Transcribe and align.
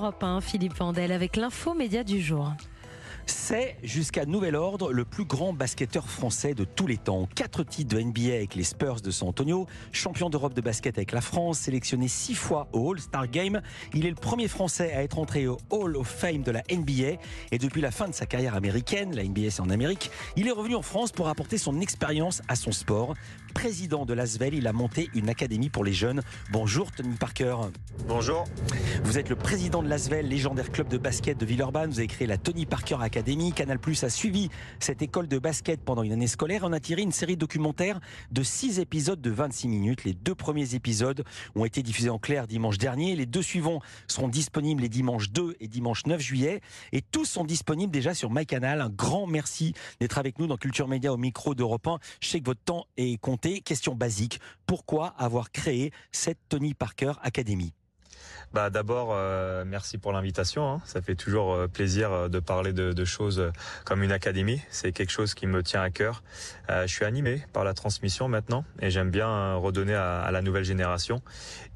Europe 0.00 0.22
1, 0.22 0.40
Philippe 0.42 0.74
Vandel 0.74 1.10
avec 1.10 1.34
l'info 1.34 1.74
média 1.74 2.04
du 2.04 2.20
jour. 2.20 2.52
C'est, 3.30 3.76
jusqu'à 3.82 4.24
nouvel 4.24 4.56
ordre, 4.56 4.90
le 4.90 5.04
plus 5.04 5.24
grand 5.24 5.52
basketteur 5.52 6.08
français 6.08 6.54
de 6.54 6.64
tous 6.64 6.86
les 6.86 6.96
temps. 6.96 7.28
Quatre 7.34 7.62
titres 7.62 7.94
de 7.94 8.00
NBA 8.00 8.34
avec 8.34 8.54
les 8.54 8.64
Spurs 8.64 9.02
de 9.02 9.10
San 9.10 9.28
Antonio, 9.28 9.66
champion 9.92 10.30
d'Europe 10.30 10.54
de 10.54 10.62
basket 10.62 10.96
avec 10.96 11.12
la 11.12 11.20
France, 11.20 11.58
sélectionné 11.58 12.08
six 12.08 12.34
fois 12.34 12.68
au 12.72 12.92
All-Star 12.92 13.28
Game. 13.28 13.60
Il 13.92 14.06
est 14.06 14.10
le 14.10 14.14
premier 14.14 14.48
français 14.48 14.92
à 14.94 15.02
être 15.02 15.18
entré 15.18 15.46
au 15.46 15.58
Hall 15.68 15.96
of 15.96 16.08
Fame 16.08 16.42
de 16.42 16.50
la 16.50 16.62
NBA. 16.70 17.20
Et 17.52 17.58
depuis 17.58 17.82
la 17.82 17.90
fin 17.90 18.08
de 18.08 18.14
sa 18.14 18.24
carrière 18.24 18.54
américaine, 18.54 19.14
la 19.14 19.24
NBA 19.24 19.50
c'est 19.50 19.60
en 19.60 19.70
Amérique, 19.70 20.10
il 20.36 20.48
est 20.48 20.52
revenu 20.52 20.74
en 20.74 20.82
France 20.82 21.12
pour 21.12 21.28
apporter 21.28 21.58
son 21.58 21.80
expérience 21.80 22.40
à 22.48 22.56
son 22.56 22.72
sport. 22.72 23.14
Président 23.54 24.06
de 24.06 24.14
l'Asvel, 24.14 24.54
il 24.54 24.66
a 24.66 24.72
monté 24.72 25.10
une 25.14 25.28
académie 25.28 25.68
pour 25.68 25.84
les 25.84 25.92
jeunes. 25.92 26.22
Bonjour 26.50 26.92
Tony 26.92 27.14
Parker. 27.16 27.56
Bonjour. 28.06 28.44
Vous 29.04 29.18
êtes 29.18 29.28
le 29.28 29.36
président 29.36 29.82
de 29.82 29.88
l'Asvel, 29.88 30.28
légendaire 30.28 30.70
club 30.70 30.88
de 30.88 30.98
basket 30.98 31.38
de 31.38 31.44
Villeurbanne. 31.44 31.90
Vous 31.90 31.98
avez 31.98 32.08
créé 32.08 32.26
la 32.26 32.38
Tony 32.38 32.64
Parker 32.64 32.96
Academy 33.00 33.17
Canal 33.54 33.78
Plus 33.78 34.04
a 34.04 34.10
suivi 34.10 34.48
cette 34.78 35.02
école 35.02 35.26
de 35.26 35.38
basket 35.38 35.80
pendant 35.80 36.02
une 36.02 36.12
année 36.12 36.28
scolaire. 36.28 36.62
On 36.64 36.72
a 36.72 36.80
tiré 36.80 37.02
une 37.02 37.12
série 37.12 37.36
documentaire 37.36 38.00
de 38.30 38.42
6 38.42 38.78
épisodes 38.78 39.20
de 39.20 39.30
26 39.30 39.68
minutes. 39.68 40.04
Les 40.04 40.14
deux 40.14 40.34
premiers 40.34 40.74
épisodes 40.74 41.24
ont 41.56 41.64
été 41.64 41.82
diffusés 41.82 42.10
en 42.10 42.18
clair 42.18 42.46
dimanche 42.46 42.78
dernier. 42.78 43.16
Les 43.16 43.26
deux 43.26 43.42
suivants 43.42 43.80
seront 44.06 44.28
disponibles 44.28 44.82
les 44.82 44.88
dimanches 44.88 45.30
2 45.30 45.56
et 45.58 45.68
dimanche 45.68 46.06
9 46.06 46.20
juillet. 46.20 46.60
Et 46.92 47.02
tous 47.02 47.24
sont 47.24 47.44
disponibles 47.44 47.92
déjà 47.92 48.14
sur 48.14 48.30
MyCanal. 48.30 48.80
Un 48.80 48.90
grand 48.90 49.26
merci 49.26 49.74
d'être 50.00 50.18
avec 50.18 50.38
nous 50.38 50.46
dans 50.46 50.56
Culture 50.56 50.86
Média 50.86 51.12
au 51.12 51.16
micro 51.16 51.54
d'Europe 51.54 51.86
1. 51.86 51.98
Je 52.20 52.28
sais 52.28 52.40
que 52.40 52.46
votre 52.46 52.62
temps 52.62 52.86
est 52.96 53.20
compté. 53.20 53.60
Question 53.60 53.94
basique. 53.94 54.40
Pourquoi 54.66 55.08
avoir 55.18 55.50
créé 55.50 55.92
cette 56.12 56.38
Tony 56.48 56.74
Parker 56.74 57.12
Academy 57.22 57.72
bah 58.54 58.70
d'abord 58.70 59.10
euh, 59.12 59.64
merci 59.66 59.98
pour 59.98 60.12
l'invitation. 60.12 60.70
Hein. 60.70 60.80
Ça 60.84 61.02
fait 61.02 61.14
toujours 61.14 61.52
euh, 61.52 61.68
plaisir 61.68 62.10
euh, 62.12 62.28
de 62.28 62.38
parler 62.38 62.72
de, 62.72 62.92
de, 62.92 63.04
choses 63.04 63.52
comme 63.84 64.02
une 64.02 64.12
académie. 64.12 64.62
C'est 64.70 64.92
quelque 64.92 65.10
chose 65.10 65.34
qui 65.34 65.46
me 65.46 65.62
tient 65.62 65.82
à 65.82 65.90
cœur. 65.90 66.22
je 66.68 66.86
suis 66.86 67.04
animé 67.04 67.42
par 67.52 67.64
la 67.64 67.74
transmission 67.74 68.28
maintenant 68.28 68.64
et 68.80 68.90
j'aime 68.90 69.10
bien 69.10 69.54
redonner 69.54 69.94
à, 69.94 70.20
à, 70.20 70.30
la 70.30 70.42
nouvelle 70.42 70.64
génération. 70.64 71.22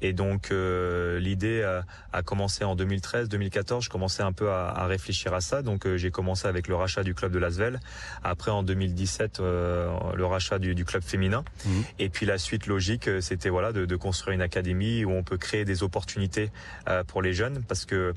Et 0.01 0.13
donc 0.13 0.51
l'idée 0.51 1.63
a 2.11 2.21
commencé 2.23 2.63
en 2.63 2.75
2013-2014. 2.75 3.83
Je 3.83 3.89
commençais 3.89 4.23
un 4.23 4.31
peu 4.31 4.51
à, 4.51 4.69
à, 4.69 4.85
réfléchir 4.85 5.33
à 5.33 5.41
ça. 5.41 5.61
Donc 5.61 5.87
j'ai 5.95 6.11
commencé 6.11 6.47
avec 6.47 6.67
le 6.67 6.75
rachat 6.75 7.03
du 7.03 7.15
club 7.15 7.31
de 7.31 7.39
Lasvel. 7.39 7.79
Après 8.23 8.51
en 8.51 8.63
2017 8.63 9.39
le 9.39 10.25
rachat 10.25 10.59
du, 10.59 10.75
du 10.75 10.85
club 10.85 11.03
féminin. 11.03 11.43
Mmh. 11.65 11.69
Et 11.99 12.09
puis 12.09 12.25
la 12.25 12.37
suite 12.37 12.67
logique 12.67 13.09
c'était 13.21 13.49
voilà 13.49 13.71
de, 13.71 13.85
de 13.85 13.95
construire 13.95 14.35
une 14.35 14.41
académie 14.41 15.05
où 15.05 15.11
on 15.11 15.23
peut 15.23 15.37
créer 15.37 15.65
des 15.65 15.83
opportunités 15.83 16.23
euh, 16.43 16.62
pour 17.07 17.21
les 17.21 17.33
jeunes 17.33 17.63
parce 17.67 17.85
que 17.85 18.13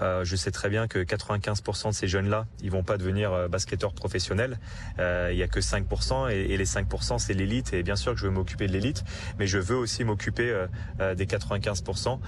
euh, 0.00 0.24
je 0.24 0.36
sais 0.36 0.50
très 0.50 0.68
bien 0.68 0.88
que 0.88 0.98
95% 0.98 1.88
de 1.88 1.92
ces 1.92 2.08
jeunes-là, 2.08 2.46
ils 2.62 2.70
vont 2.70 2.82
pas 2.82 2.96
devenir 2.96 3.32
euh, 3.32 3.48
basketteurs 3.48 3.92
professionnels. 3.92 4.58
il 4.98 5.36
y 5.36 5.42
a 5.42 5.48
que 5.48 5.60
5% 5.60 6.30
et, 6.30 6.56
les 6.56 6.64
5% 6.64 7.18
c'est 7.18 7.34
l'élite 7.34 7.72
et 7.72 7.82
bien 7.82 7.96
sûr 7.96 8.14
que 8.14 8.20
je 8.20 8.26
veux 8.26 8.32
m'occuper 8.32 8.66
de 8.66 8.72
l'élite, 8.72 9.04
mais 9.38 9.46
je 9.46 9.58
veux 9.58 9.76
aussi 9.76 10.04
m'occuper 10.04 10.66
des 11.16 11.26
95% 11.26 12.18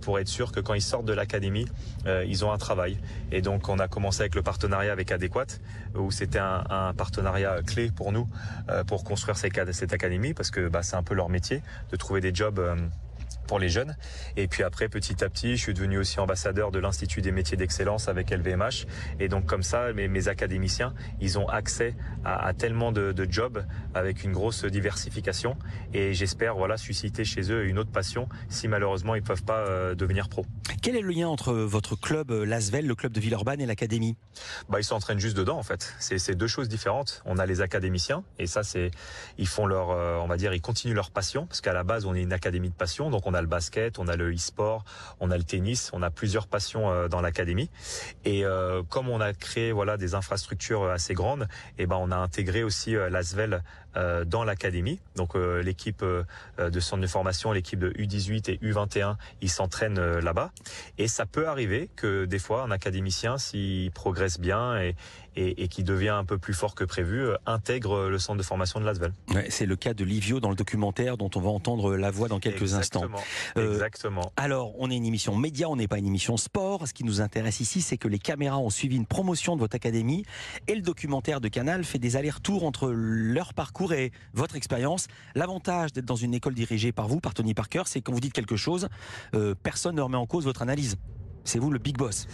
pour 0.00 0.18
être 0.18 0.28
sûr 0.28 0.52
que 0.52 0.60
quand 0.60 0.74
ils 0.74 0.82
sortent 0.82 1.04
de 1.04 1.12
l'académie, 1.12 1.66
ils 2.06 2.44
ont 2.44 2.52
un 2.52 2.58
travail. 2.58 2.98
Et 3.30 3.42
donc 3.42 3.68
on 3.68 3.78
a 3.78 3.88
commencé 3.88 4.20
avec 4.20 4.34
le 4.34 4.42
partenariat 4.42 4.92
avec 4.92 5.12
Adéquate 5.12 5.60
où 5.94 6.10
c'était 6.10 6.38
un, 6.38 6.64
un, 6.70 6.94
partenariat 6.94 7.62
clé 7.62 7.90
pour 7.90 8.12
nous 8.12 8.28
pour 8.86 9.04
construire 9.04 9.36
cette 9.36 9.92
académie 9.92 10.34
parce 10.34 10.50
que 10.50 10.68
bah, 10.68 10.82
c'est 10.82 10.96
un 10.96 11.02
peu 11.02 11.14
leur 11.14 11.28
métier 11.28 11.62
de 11.90 11.96
trouver 11.96 12.20
des 12.20 12.34
jobs 12.34 12.60
pour 13.46 13.58
les 13.58 13.68
jeunes. 13.68 13.96
Et 14.36 14.48
puis 14.48 14.62
après, 14.62 14.88
petit 14.88 15.22
à 15.24 15.28
petit, 15.28 15.56
je 15.56 15.62
suis 15.62 15.74
devenu 15.74 15.98
aussi 15.98 16.20
ambassadeur 16.20 16.70
de 16.70 16.78
l'Institut 16.78 17.22
des 17.22 17.32
métiers 17.32 17.56
d'excellence 17.56 18.08
avec 18.08 18.30
LVMH. 18.30 18.86
Et 19.20 19.28
donc 19.28 19.46
comme 19.46 19.62
ça, 19.62 19.92
mes, 19.92 20.08
mes 20.08 20.28
académiciens, 20.28 20.94
ils 21.20 21.38
ont 21.38 21.48
accès 21.48 21.94
à, 22.24 22.46
à 22.46 22.52
tellement 22.52 22.92
de, 22.92 23.12
de, 23.12 23.30
jobs 23.30 23.64
avec 23.94 24.24
une 24.24 24.32
grosse 24.32 24.64
diversification. 24.64 25.56
Et 25.92 26.14
j'espère 26.14 26.54
voilà 26.54 26.76
susciter 26.76 27.24
chez 27.24 27.50
eux 27.52 27.64
une 27.66 27.78
autre 27.78 27.90
passion 27.90 28.28
si 28.48 28.68
malheureusement 28.68 29.14
ils 29.14 29.22
peuvent 29.22 29.44
pas 29.44 29.58
euh, 29.58 29.94
devenir 29.94 30.28
pro. 30.28 30.44
Quel 30.82 30.96
est 30.96 31.00
le 31.00 31.10
lien 31.10 31.28
entre 31.28 31.52
votre 31.52 31.96
club 31.96 32.30
euh, 32.30 32.44
Lasvel, 32.44 32.86
le 32.86 32.94
club 32.94 33.12
de 33.12 33.20
Villeurbanne 33.20 33.60
et 33.60 33.66
l'académie? 33.66 34.16
Bah 34.68 34.78
ils 34.80 34.84
s'entraînent 34.84 35.20
juste 35.20 35.36
dedans 35.36 35.58
en 35.58 35.62
fait. 35.62 35.94
C'est 35.98 36.34
deux 36.34 36.46
choses 36.46 36.68
différentes. 36.68 37.22
On 37.24 37.38
a 37.38 37.46
les 37.46 37.60
académiciens 37.60 38.24
et 38.38 38.46
ça 38.46 38.62
c'est 38.62 38.90
ils 39.38 39.48
font 39.48 39.66
leur 39.66 39.90
euh, 39.90 40.18
on 40.18 40.26
va 40.26 40.36
dire 40.36 40.54
ils 40.54 40.60
continuent 40.60 40.94
leur 40.94 41.10
passion 41.10 41.46
parce 41.46 41.60
qu'à 41.60 41.72
la 41.72 41.84
base 41.84 42.06
on 42.06 42.14
est 42.14 42.22
une 42.22 42.32
académie 42.32 42.70
de 42.70 42.74
passion 42.74 43.10
donc 43.10 43.23
on 43.26 43.34
a 43.34 43.40
le 43.40 43.46
basket, 43.46 43.98
on 43.98 44.08
a 44.08 44.16
le 44.16 44.32
e-sport, 44.32 44.84
on 45.20 45.30
a 45.30 45.36
le 45.36 45.44
tennis, 45.44 45.90
on 45.92 46.02
a 46.02 46.10
plusieurs 46.10 46.46
passions 46.46 46.90
euh, 46.90 47.08
dans 47.08 47.20
l'académie. 47.20 47.70
Et 48.24 48.44
euh, 48.44 48.82
comme 48.88 49.08
on 49.08 49.20
a 49.20 49.32
créé 49.32 49.72
voilà 49.72 49.96
des 49.96 50.14
infrastructures 50.14 50.84
assez 50.84 51.14
grandes, 51.14 51.42
et 51.78 51.84
eh 51.84 51.86
ben 51.86 51.96
on 52.00 52.10
a 52.10 52.16
intégré 52.16 52.62
aussi 52.62 52.96
euh, 52.96 53.08
l'Asvel 53.10 53.62
dans 54.26 54.42
l'académie. 54.42 54.98
Donc 55.14 55.36
l'équipe 55.36 56.04
de 56.04 56.80
centre 56.80 57.00
de 57.00 57.06
formation, 57.06 57.52
l'équipe 57.52 57.78
de 57.78 57.90
U18 57.90 58.50
et 58.50 58.56
U21, 58.56 59.14
ils 59.40 59.48
s'entraînent 59.48 60.18
là-bas. 60.18 60.50
Et 60.98 61.06
ça 61.06 61.26
peut 61.26 61.46
arriver 61.46 61.88
que 61.94 62.24
des 62.24 62.40
fois 62.40 62.64
un 62.64 62.72
académicien, 62.72 63.38
s'il 63.38 63.92
progresse 63.92 64.40
bien 64.40 64.80
et, 64.80 64.96
et, 65.36 65.62
et, 65.62 65.68
qui 65.68 65.84
devient 65.84 66.10
un 66.10 66.24
peu 66.24 66.38
plus 66.38 66.54
fort 66.54 66.74
que 66.74 66.84
prévu, 66.84 67.28
intègre 67.46 68.08
le 68.08 68.18
centre 68.18 68.38
de 68.38 68.42
formation 68.42 68.80
de 68.80 68.84
l'Asvel. 68.84 69.12
Ouais, 69.34 69.46
c'est 69.50 69.66
le 69.66 69.76
cas 69.76 69.94
de 69.94 70.04
Livio 70.04 70.40
dans 70.40 70.50
le 70.50 70.56
documentaire 70.56 71.16
dont 71.16 71.30
on 71.34 71.40
va 71.40 71.50
entendre 71.50 71.96
la 71.96 72.10
voix 72.10 72.28
dans 72.28 72.40
quelques 72.40 72.62
Exactement. 72.62 73.04
instants. 73.04 73.24
Euh, 73.56 73.72
Exactement. 73.72 74.32
Alors, 74.36 74.74
on 74.78 74.90
est 74.90 74.96
une 74.96 75.04
émission 75.06 75.36
média, 75.36 75.68
on 75.68 75.76
n'est 75.76 75.88
pas 75.88 75.98
une 75.98 76.06
émission 76.06 76.36
sport. 76.36 76.86
Ce 76.86 76.92
qui 76.92 77.04
nous 77.04 77.20
intéresse 77.20 77.60
ici, 77.60 77.82
c'est 77.82 77.96
que 77.96 78.08
les 78.08 78.18
caméras 78.18 78.58
ont 78.58 78.70
suivi 78.70 78.96
une 78.96 79.06
promotion 79.06 79.56
de 79.56 79.60
votre 79.60 79.76
académie 79.76 80.24
et 80.66 80.74
le 80.74 80.82
documentaire 80.82 81.40
de 81.40 81.48
Canal 81.48 81.84
fait 81.84 81.98
des 81.98 82.16
allers-retours 82.16 82.64
entre 82.64 82.90
leur 82.90 83.54
parcours 83.54 83.92
et 83.92 84.12
votre 84.32 84.56
expérience. 84.56 85.06
L'avantage 85.34 85.92
d'être 85.92 86.04
dans 86.04 86.16
une 86.16 86.34
école 86.34 86.54
dirigée 86.54 86.92
par 86.92 87.08
vous, 87.08 87.20
par 87.20 87.34
Tony 87.34 87.54
Parker, 87.54 87.82
c'est 87.86 88.00
quand 88.00 88.12
vous 88.12 88.20
dites 88.20 88.32
quelque 88.32 88.56
chose, 88.56 88.88
euh, 89.34 89.54
personne 89.62 89.96
ne 89.96 90.02
remet 90.02 90.16
en 90.16 90.26
cause 90.26 90.44
votre 90.44 90.62
analyse. 90.62 90.96
C'est 91.44 91.58
vous 91.58 91.70
le 91.70 91.78
big 91.78 91.96
boss. 91.96 92.26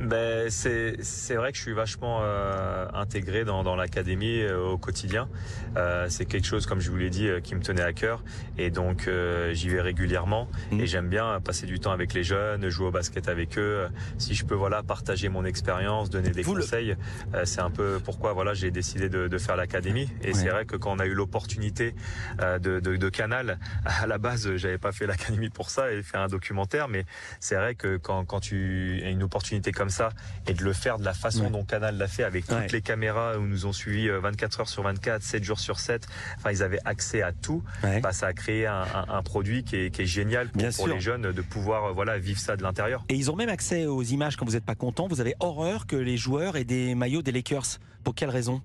Ben 0.00 0.48
c'est 0.48 0.96
c'est 1.02 1.34
vrai 1.34 1.50
que 1.50 1.58
je 1.58 1.62
suis 1.62 1.72
vachement 1.72 2.20
euh, 2.22 2.86
intégré 2.94 3.44
dans, 3.44 3.64
dans 3.64 3.74
l'académie 3.74 4.42
euh, 4.42 4.58
au 4.58 4.78
quotidien. 4.78 5.28
Euh, 5.76 6.06
c'est 6.08 6.24
quelque 6.24 6.46
chose 6.46 6.66
comme 6.66 6.80
je 6.80 6.90
vous 6.90 6.96
l'ai 6.96 7.10
dit 7.10 7.28
euh, 7.28 7.40
qui 7.40 7.54
me 7.54 7.60
tenait 7.60 7.82
à 7.82 7.92
cœur 7.92 8.22
et 8.58 8.70
donc 8.70 9.08
euh, 9.08 9.52
j'y 9.54 9.68
vais 9.68 9.80
régulièrement 9.80 10.48
mmh. 10.70 10.80
et 10.80 10.86
j'aime 10.86 11.08
bien 11.08 11.40
passer 11.40 11.66
du 11.66 11.80
temps 11.80 11.90
avec 11.90 12.14
les 12.14 12.22
jeunes, 12.22 12.68
jouer 12.68 12.86
au 12.86 12.90
basket 12.90 13.28
avec 13.28 13.58
eux. 13.58 13.88
Si 14.18 14.34
je 14.34 14.44
peux 14.44 14.54
voilà 14.54 14.82
partager 14.82 15.28
mon 15.28 15.44
expérience, 15.44 16.10
donner 16.10 16.30
des 16.30 16.42
vous 16.42 16.54
conseils, 16.54 16.96
le... 17.32 17.44
c'est 17.44 17.60
un 17.60 17.70
peu 17.70 17.98
pourquoi 18.04 18.32
voilà 18.32 18.54
j'ai 18.54 18.70
décidé 18.70 19.08
de, 19.08 19.26
de 19.26 19.38
faire 19.38 19.56
l'académie 19.56 20.08
et 20.22 20.28
ouais. 20.28 20.34
c'est 20.34 20.48
vrai 20.48 20.64
que 20.64 20.76
quand 20.76 20.92
on 20.92 20.98
a 21.00 21.06
eu 21.06 21.14
l'opportunité 21.14 21.94
de, 22.40 22.80
de, 22.80 22.96
de, 22.96 23.08
Canal, 23.08 23.58
à 23.84 24.06
la 24.06 24.18
base 24.18 24.54
j'avais 24.56 24.78
pas 24.78 24.92
fait 24.92 25.06
l'académie 25.06 25.48
pour 25.50 25.70
ça 25.70 25.92
et 25.92 26.02
faire 26.02 26.20
un 26.20 26.28
documentaire, 26.28 26.88
mais 26.88 27.04
c'est 27.40 27.56
vrai 27.56 27.74
que 27.74 27.96
quand 27.96 28.24
quand 28.24 28.40
tu 28.40 29.00
as 29.04 29.10
une 29.10 29.22
opportunité 29.22 29.72
comme 29.72 29.87
ça 29.90 30.10
et 30.46 30.54
de 30.54 30.62
le 30.62 30.72
faire 30.72 30.98
de 30.98 31.04
la 31.04 31.14
façon 31.14 31.44
ouais. 31.44 31.50
dont 31.50 31.64
Canal 31.64 31.96
l'a 31.96 32.08
fait 32.08 32.24
avec 32.24 32.46
toutes 32.46 32.56
ouais. 32.56 32.68
les 32.72 32.82
caméras 32.82 33.36
où 33.38 33.42
nous 33.42 33.66
ont 33.66 33.72
suivi 33.72 34.08
24 34.08 34.60
heures 34.60 34.68
sur 34.68 34.82
24, 34.82 35.22
7 35.22 35.44
jours 35.44 35.60
sur 35.60 35.78
7. 35.78 36.06
Enfin, 36.36 36.50
ils 36.50 36.62
avaient 36.62 36.80
accès 36.84 37.22
à 37.22 37.32
tout. 37.32 37.62
Ouais. 37.82 38.00
Bah, 38.00 38.12
ça 38.12 38.26
a 38.26 38.32
créé 38.32 38.66
un, 38.66 38.82
un, 38.82 39.06
un 39.08 39.22
produit 39.22 39.64
qui 39.64 39.76
est, 39.76 39.90
qui 39.90 40.02
est, 40.02 40.06
génial 40.06 40.48
pour, 40.48 40.62
pour 40.76 40.88
les 40.88 41.00
jeunes 41.00 41.32
de 41.32 41.42
pouvoir 41.42 41.92
voilà 41.94 42.18
vivre 42.18 42.40
ça 42.40 42.56
de 42.56 42.62
l'intérieur. 42.62 43.04
Et 43.08 43.14
ils 43.14 43.30
ont 43.30 43.36
même 43.36 43.48
accès 43.48 43.86
aux 43.86 44.02
images 44.02 44.36
quand 44.36 44.44
vous 44.44 44.52
n'êtes 44.52 44.64
pas 44.64 44.74
content. 44.74 45.08
Vous 45.08 45.20
avez 45.20 45.34
horreur 45.40 45.86
que 45.86 45.96
les 45.96 46.16
joueurs 46.16 46.56
aient 46.56 46.64
des 46.64 46.94
maillots 46.94 47.22
des 47.22 47.32
Lakers. 47.32 47.78
Pour 48.04 48.14
quelle 48.14 48.30
raison? 48.30 48.62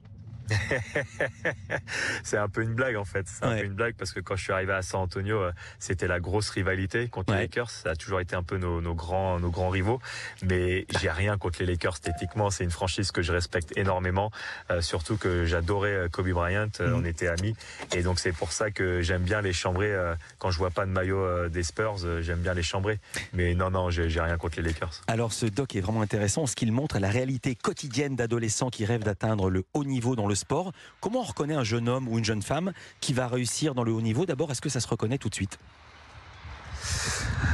c'est 2.24 2.38
un 2.38 2.50
peu 2.50 2.62
une 2.62 2.74
blague 2.74 2.96
en 2.96 3.06
fait. 3.06 3.28
C'est 3.28 3.46
un 3.46 3.52
ouais. 3.52 3.59
peu 3.62 3.66
une 3.66 3.74
blague 3.74 3.96
parce 3.96 4.12
que 4.12 4.20
quand 4.20 4.36
je 4.36 4.44
suis 4.44 4.54
arrivé 4.54 4.74
à 4.74 4.81
San 4.81 5.02
Antonio, 5.02 5.42
euh, 5.42 5.52
c'était 5.80 6.08
la 6.08 6.20
grosse 6.20 6.50
rivalité 6.50 7.08
contre 7.08 7.31
ouais. 7.31 7.40
les 7.40 7.44
Lakers. 7.44 7.70
Ça 7.70 7.92
a 7.92 7.96
toujours 7.96 8.20
été 8.20 8.36
un 8.36 8.44
peu 8.44 8.58
nos, 8.58 8.82
nos 8.82 8.94
grands, 8.94 9.40
nos 9.40 9.50
grands 9.50 9.70
rivaux. 9.70 10.00
Mais 10.44 10.86
j'ai 11.00 11.09
rien 11.09 11.38
contre 11.38 11.59
les 11.59 11.66
Lakers 11.66 11.94
esthétiquement. 11.94 12.50
C'est 12.50 12.64
une 12.64 12.72
franchise 12.72 13.12
que 13.12 13.22
je 13.22 13.32
respecte 13.32 13.76
énormément. 13.78 14.32
Euh, 14.72 14.82
surtout 14.82 15.17
que 15.17 15.46
j'adorais 15.46 15.94
euh, 15.94 16.09
Kobe 16.09 16.29
Bryant. 16.29 16.67
Mm. 16.79 16.94
On 16.94 17.06
était 17.06 17.28
amis. 17.28 17.56
Et 17.96 18.03
donc 18.03 18.20
c'est 18.20 18.34
pour 18.34 18.52
ça 18.52 18.72
que 18.72 19.02
j'aime 19.02 19.23
bien 19.23 19.41
les 19.41 19.53
chambrer. 19.53 19.94
Quand 20.40 20.52
je 20.52 20.58
vois 20.58 20.72
pas 20.72 20.85
de 20.85 20.91
maillot 20.91 21.50
des 21.50 21.64
Spurs, 21.64 21.97
j'aime 22.22 22.40
bien 22.40 22.53
les 22.53 22.64
chambrer. 22.64 23.00
Mais 23.34 23.53
non, 23.53 23.70
non, 23.70 23.90
j'ai 23.90 24.08
rien 24.20 24.38
contre 24.38 24.58
les 24.58 24.64
Lakers. 24.64 25.02
Alors 25.08 25.34
ce 25.34 25.46
doc 25.46 25.76
est 25.76 25.82
vraiment 25.82 26.02
intéressant. 26.02 26.46
Ce 26.47 26.56
qu'il 26.56 26.72
montre 26.72 27.00
la 27.00 27.09
réalité 27.09 27.56
quotidienne 27.56 28.16
d'adolescents 28.16 28.70
qui 28.70 28.85
rêvent 28.85 29.03
d'atteindre 29.03 29.50
le 29.50 29.66
haut 29.73 29.84
niveau 29.84 30.16
dans 30.16 30.28
le 30.28 30.33
sport. 30.35 30.72
Comment 31.02 31.20
on 31.20 31.24
reconnaît 31.24 31.56
un 31.56 31.64
jeune 31.64 31.90
homme 31.90 32.08
ou 32.08 32.18
une 32.18 32.26
jeune 32.26 32.41
femme 32.41 32.74
qui 33.00 33.14
va 33.14 33.28
réussir 33.28 33.76
dans 33.76 33.84
le 33.84 33.91
haut 33.91 34.02
niveau? 34.02 34.26
D'abord, 34.26 34.52
est-ce 34.52 34.62
que 34.62 34.70
ça 34.70 34.80
se 34.80 34.88
reconnaît 34.88 35.18
tout 35.18 35.30
de 35.30 35.35
suite? 35.35 35.59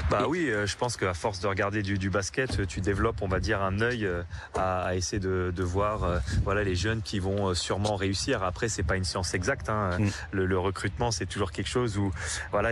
Bah 0.09 0.25
oui, 0.27 0.49
euh, 0.49 0.65
je 0.65 0.75
pense 0.75 0.97
qu'à 0.97 1.13
force 1.13 1.39
de 1.39 1.47
regarder 1.47 1.83
du, 1.83 2.09
basket, 2.09 2.65
tu 2.65 2.81
développes, 2.81 3.21
on 3.21 3.27
va 3.27 3.39
dire, 3.39 3.61
un 3.61 3.79
œil 3.79 4.07
euh, 4.07 4.23
à, 4.55 4.95
essayer 4.95 5.19
de, 5.19 5.63
voir, 5.63 6.03
euh, 6.03 6.19
voilà, 6.43 6.63
les 6.63 6.73
jeunes 6.73 7.03
qui 7.03 7.19
vont 7.19 7.53
sûrement 7.53 7.95
réussir. 7.95 8.43
Après, 8.43 8.69
c'est 8.69 8.83
pas 8.83 8.97
une 8.97 9.03
science 9.03 9.35
exacte. 9.35 9.69
Hein. 9.69 9.99
Mm. 9.99 10.09
Le, 10.31 10.59
recrutement, 10.59 11.11
c'est 11.11 11.27
toujours 11.27 11.51
quelque 11.51 11.69
chose 11.69 11.97
où, 11.99 12.11
voilà, 12.51 12.71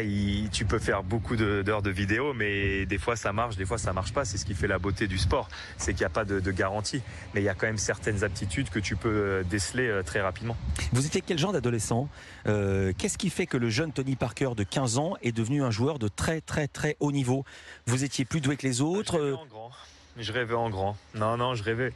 tu 0.52 0.66
peux 0.66 0.80
faire 0.80 1.04
beaucoup 1.04 1.36
d'heures 1.36 1.84
de, 1.84 1.92
vidéo, 1.92 2.34
mais 2.34 2.86
des 2.86 2.98
fois 2.98 3.16
ça 3.16 3.32
marche, 3.34 3.56
des 3.56 3.66
fois 3.66 3.78
ça 3.78 3.94
marche 3.94 4.14
pas. 4.14 4.26
C'est 4.26 4.38
ce 4.38 4.46
qui 4.46 4.56
fait 4.56 4.68
la 4.68 4.80
beauté 4.80 5.08
du 5.08 5.18
sport, 5.18 5.48
c'est 5.78 5.94
qu'il 5.94 6.02
n'y 6.02 6.06
a 6.06 6.10
pas 6.10 6.26
de, 6.26 6.52
garantie, 6.52 7.02
mais 7.34 7.42
il 7.42 7.44
y 7.44 7.50
a 7.50 7.54
quand 7.54 7.68
même 7.68 7.78
certaines 7.78 8.24
aptitudes 8.24 8.70
que 8.70 8.80
tu 8.80 8.96
peux 8.96 9.44
déceler 9.50 10.02
très 10.06 10.22
rapidement. 10.22 10.58
Vous 10.92 11.06
étiez 11.06 11.22
quel 11.22 11.38
genre 11.38 11.54
d'adolescent? 11.54 12.10
Qu'est-ce 12.46 13.18
qui 13.18 13.30
fait 13.30 13.46
que 13.46 13.58
le 13.58 13.70
jeune 13.70 13.92
Tony 13.92 14.16
Parker 14.16 14.50
de 14.58 14.64
15 14.64 14.98
ans 14.98 15.14
est 15.22 15.32
devenu 15.32 15.64
un 15.64 15.72
joueur 15.72 16.00
de 16.00 16.08
très 16.08 16.42
très 16.42 16.68
très 16.68 16.98
haut 17.00 17.12
niveau? 17.12 17.27
Vous 17.86 18.04
étiez 18.04 18.26
plus 18.26 18.42
doué 18.42 18.58
que 18.58 18.66
les 18.68 18.82
autres 18.82 19.18
je 19.18 19.24
rêvais, 19.24 19.36
en 19.36 19.46
grand. 19.46 19.72
je 20.18 20.32
rêvais 20.32 20.54
en 20.56 20.70
grand. 20.70 20.98
Non, 21.16 21.38
non, 21.38 21.56
je 21.56 21.64
rêvais. 21.64 21.94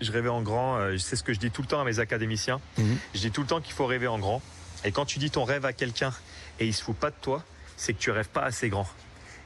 Je 0.00 0.12
rêvais 0.12 0.28
en 0.28 0.42
grand. 0.42 0.76
Euh, 0.76 0.98
c'est 0.98 1.16
ce 1.16 1.22
que 1.22 1.32
je 1.32 1.40
dis 1.40 1.50
tout 1.50 1.62
le 1.62 1.68
temps 1.68 1.80
à 1.80 1.84
mes 1.84 1.98
académiciens. 1.98 2.60
Mhm. 2.78 2.98
Je 3.14 3.20
dis 3.20 3.30
tout 3.30 3.42
le 3.42 3.46
temps 3.46 3.60
qu'il 3.60 3.74
faut 3.74 3.86
rêver 3.86 4.06
en 4.06 4.18
grand. 4.18 4.42
Et 4.84 4.92
quand 4.92 5.04
tu 5.04 5.18
dis 5.18 5.30
ton 5.30 5.44
rêve 5.44 5.64
à 5.64 5.72
quelqu'un 5.72 6.12
et 6.60 6.66
il 6.66 6.74
se 6.74 6.82
fout 6.82 6.96
pas 6.96 7.10
de 7.10 7.16
toi, 7.20 7.42
c'est 7.76 7.92
que 7.94 7.98
tu 7.98 8.10
rêves 8.10 8.28
pas 8.28 8.42
assez 8.42 8.68
grand. 8.68 8.86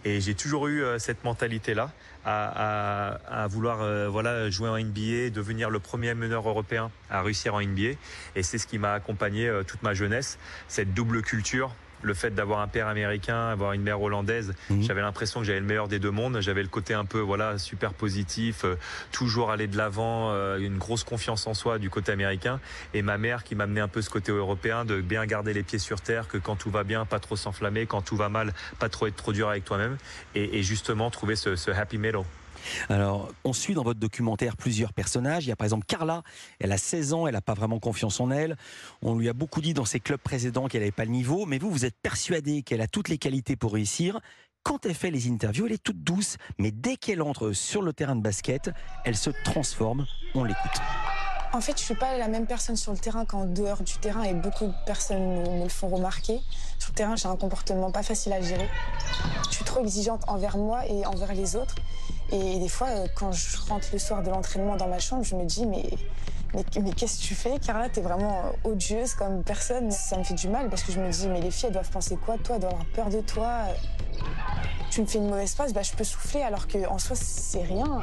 Et 0.05 0.21
j'ai 0.21 0.35
toujours 0.35 0.67
eu 0.67 0.83
euh, 0.83 0.99
cette 0.99 1.25
mentalité-là, 1.25 1.93
à, 2.25 3.47
vouloir 3.51 3.81
euh, 3.81 4.09
voilà 4.09 4.49
jouer 4.51 4.69
en 4.69 4.79
NBA, 4.79 5.31
devenir 5.31 5.71
le 5.71 5.81
premier 5.81 6.15
meneur 6.15 6.49
européen 6.49 6.91
à 7.11 7.23
réussir 7.23 7.55
en 7.55 7.61
NBA. 7.61 7.97
Et 8.37 8.43
c'est 8.43 8.59
ce 8.59 8.67
qui 8.67 8.79
m'a 8.79 8.93
accompagné 8.93 9.51
toute 9.67 9.83
ma 9.83 9.95
jeunesse, 9.95 10.39
cette 10.69 10.93
double 10.93 11.23
culture 11.23 11.75
le 12.03 12.15
fait 12.15 12.31
d'avoir 12.31 12.61
un 12.61 12.69
père 12.69 12.89
américain, 12.89 13.49
avoir 13.49 13.73
une 13.73 13.83
mère 13.83 14.01
hollandaise, 14.01 14.55
mhm. 14.71 14.83
j'avais 14.83 15.01
l'impression 15.01 15.41
que 15.41 15.47
j'avais 15.47 15.61
le 15.61 15.67
meilleur 15.67 15.89
des 15.89 15.99
deux 15.99 16.11
mondes. 16.11 16.39
J'avais 16.41 16.63
le 16.63 16.69
côté 16.69 16.95
un 16.95 17.05
peu 17.05 17.21
voilà 17.21 17.59
super 17.59 17.95
positif, 17.95 18.65
euh, 18.65 18.77
toujours 19.11 19.51
aller 19.51 19.67
de 19.67 19.77
l'avant, 19.77 20.31
euh, 20.31 20.59
une 20.59 20.79
grosse 20.79 21.05
confiance 21.05 21.47
en 21.47 21.55
soi 21.55 21.79
du 21.79 21.91
côté 21.91 22.13
américain. 22.13 22.61
Et 22.95 23.03
ma 23.03 23.19
mère 23.19 23.45
qui 23.45 23.55
m'amenait 23.55 23.81
un 23.81 23.89
peu 23.89 24.03
ce 24.03 24.11
côté 24.11 24.33
européen, 24.33 24.85
de 24.85 25.01
bien 25.01 25.25
garder 25.27 25.53
les 25.53 25.63
pieds 25.63 25.79
sur 25.79 26.01
terre, 26.01 26.29
que 26.29 26.39
quand 26.39 26.57
tout 26.57 26.71
va 26.71 26.85
bien, 26.85 27.05
pas 27.05 27.21
trop 27.21 27.37
s'enflammer, 27.37 27.87
quand 27.87 28.03
tout 28.03 28.17
va 28.17 28.29
mal, 28.29 28.53
pas 28.79 28.89
trop 28.89 29.07
être 29.07 29.17
trop 29.17 29.33
dur 29.33 29.49
avec 29.49 29.65
toi-même. 29.65 29.97
Et, 30.35 30.63
justement 30.63 31.11
trouver 31.11 31.35
ce, 31.37 31.57
ce 31.57 31.71
happy 31.71 31.99
middle. 31.99 32.23
Alors, 32.89 33.29
on 33.45 33.53
suit 33.53 33.75
dans 33.75 33.83
votre 33.83 34.01
documentaire 34.01 34.57
plusieurs 34.57 34.93
personnages. 34.93 35.45
Il 35.45 35.49
y 35.49 35.53
a 35.53 35.57
par 35.57 35.65
exemple 35.65 35.87
Carla, 35.87 36.23
elle 36.61 36.73
a 36.73 36.79
16 36.79 37.13
ans, 37.13 37.27
elle 37.27 37.35
n'a 37.35 37.41
pas 37.41 37.55
vraiment 37.55 37.79
confiance 37.79 38.21
en 38.21 38.31
elle. 38.31 38.57
On 39.03 39.17
lui 39.17 39.29
a 39.29 39.33
beaucoup 39.33 39.61
dit 39.61 39.75
dans 39.75 39.85
ses 39.85 40.01
clubs 40.01 40.21
précédents 40.21 40.69
qu'elle 40.69 40.83
n'avait 40.83 40.93
pas 40.93 41.05
le 41.05 41.11
niveau, 41.11 41.47
mais 41.47 41.59
vous, 41.59 41.71
vous 41.71 41.85
êtes 41.85 41.97
persuadé 42.03 42.63
qu'elle 42.63 42.81
a 42.81 42.87
toutes 42.87 43.09
les 43.09 43.19
qualités 43.19 43.57
pour 43.57 43.73
réussir. 43.73 44.21
Quand 44.63 44.87
elle 44.87 44.95
fait 44.95 45.11
les 45.11 45.29
interviews, 45.29 45.67
elle 45.67 45.73
est 45.73 45.83
toute 45.83 46.05
douce, 46.05 46.37
mais 46.59 46.71
dès 46.71 46.97
qu'elle 46.97 47.21
entre 47.21 47.53
sur 47.53 47.83
le 47.83 47.93
terrain 47.93 48.15
de 48.15 48.23
basket, 48.23 48.71
elle 49.05 49.17
se 49.17 49.31
transforme. 49.45 50.07
On 50.35 50.45
l'écoute. 50.45 50.81
En 51.55 51.61
fait, 51.61 51.77
je 51.77 51.83
suis 51.83 51.95
pas 51.95 52.17
la 52.17 52.29
même 52.29 52.47
personne 52.47 52.77
sur 52.77 52.93
le 52.93 52.99
terrain 52.99 53.27
qu'en 53.27 53.45
dehors 53.45 53.83
du 53.83 53.99
terrain 53.99 54.23
et 54.23 54.33
beaucoup 54.33 54.67
de 54.67 54.85
personnes 54.87 55.59
me 55.59 55.65
le 55.65 55.69
font 55.69 55.89
remarquer. 55.89 56.41
Sur 56.79 56.93
le 56.93 56.95
terrain, 56.95 57.17
j'ai 57.17 57.29
un 57.29 57.37
comportement 57.37 57.91
pas 57.91 58.03
facile 58.03 58.33
à 58.33 58.41
gérer. 58.41 58.69
Je 59.51 59.57
suis 59.57 59.65
trop 59.65 59.81
exigeante 59.81 60.23
envers 60.29 60.57
moi 60.57 60.87
et 60.87 61.05
envers 61.05 61.35
les 61.35 61.55
autres. 61.57 61.75
Et 62.33 62.59
des 62.59 62.69
fois, 62.69 62.89
euh, 62.89 63.07
quand 63.15 63.31
je 63.33 63.59
rentre 63.69 63.89
le 63.93 63.99
soir 63.99 64.23
de 64.23 64.31
l'entraînement 64.31 64.77
dans 64.77 64.89
ma 64.89 64.99
chambre, 64.99 65.23
je 65.23 65.37
me 65.37 65.45
dis, 65.45 65.67
mais, 65.67 65.85
mais, 66.55 66.93
qu'est-ce 66.93 67.21
que 67.21 67.25
tu 67.25 67.35
fais, 67.35 67.59
Carla? 67.59 67.91
T'es 67.91 68.01
vraiment 68.01 68.47
euh, 68.47 68.71
odieuse 68.71 69.15
comme 69.15 69.43
personne. 69.45 69.91
Ça 69.91 70.17
me 70.17 70.25
fait 70.25 70.35
du 70.35 70.49
mal 70.49 70.71
parce 70.71 70.83
que 70.83 70.93
je 70.93 71.01
me 71.01 71.11
dis, 71.11 71.29
mais 71.29 71.43
les 71.43 71.51
filles, 71.51 71.67
elles 71.67 71.75
doivent 71.75 71.91
penser 71.91 72.17
quoi 72.17 72.39
Toi, 72.39 72.57
elles 72.57 72.63
doivent 72.63 72.73
avoir 72.73 72.87
peur 72.87 73.11
de 73.11 73.21
toi. 73.21 73.67
Tu 74.93 75.01
me 75.01 75.07
fais 75.07 75.17
une 75.17 75.31
mauvaise 75.31 75.55
passe, 75.55 75.73
bah, 75.73 75.81
je 75.81 75.93
peux 75.93 76.05
souffler 76.05 76.43
alors 76.43 76.69
qu'en 76.69 76.99
soi, 76.99 77.17
c'est 77.17 77.63
rien. 77.63 78.03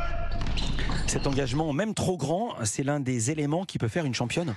Cet 1.06 1.28
engagement, 1.28 1.72
même 1.72 1.94
trop 1.94 2.18
grand, 2.18 2.56
c'est 2.64 2.82
l'un 2.82 3.00
des 3.00 3.30
éléments 3.30 3.64
qui 3.64 3.78
peut 3.78 3.88
faire 3.88 4.06
une 4.06 4.16
championne? 4.16 4.56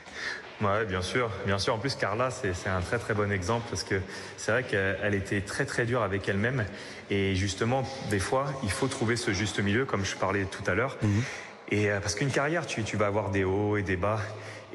Ouais, 0.62 0.86
bien 0.86 1.02
sûr, 1.02 1.30
bien 1.44 1.58
sûr. 1.58 1.74
En 1.74 1.78
plus, 1.78 1.94
Carla, 1.94 2.30
c'est 2.30 2.70
un 2.70 2.80
très 2.80 2.98
très 2.98 3.12
bon 3.12 3.30
exemple 3.30 3.66
parce 3.68 3.84
que 3.84 4.00
c'est 4.38 4.50
vrai 4.50 4.62
qu'elle 4.62 5.14
était 5.14 5.42
très 5.42 5.66
très 5.66 5.84
dure 5.84 6.02
avec 6.02 6.26
elle-même 6.26 6.64
et 7.10 7.34
justement, 7.34 7.82
des 8.08 8.18
fois, 8.18 8.46
il 8.62 8.70
faut 8.70 8.88
trouver 8.88 9.16
ce 9.16 9.34
juste 9.34 9.60
milieu, 9.60 9.84
comme 9.84 10.06
je 10.06 10.16
parlais 10.16 10.46
tout 10.46 10.64
à 10.66 10.74
l'heure. 10.74 10.96
Mhm. 11.02 11.22
Et 11.70 11.90
euh, 11.90 12.00
parce 12.00 12.14
qu'une 12.14 12.30
carrière, 12.30 12.66
tu, 12.66 12.82
tu 12.82 12.96
vas 12.96 13.08
avoir 13.08 13.30
des 13.30 13.44
hauts 13.44 13.76
et 13.76 13.82
des 13.82 13.96
bas. 13.96 14.20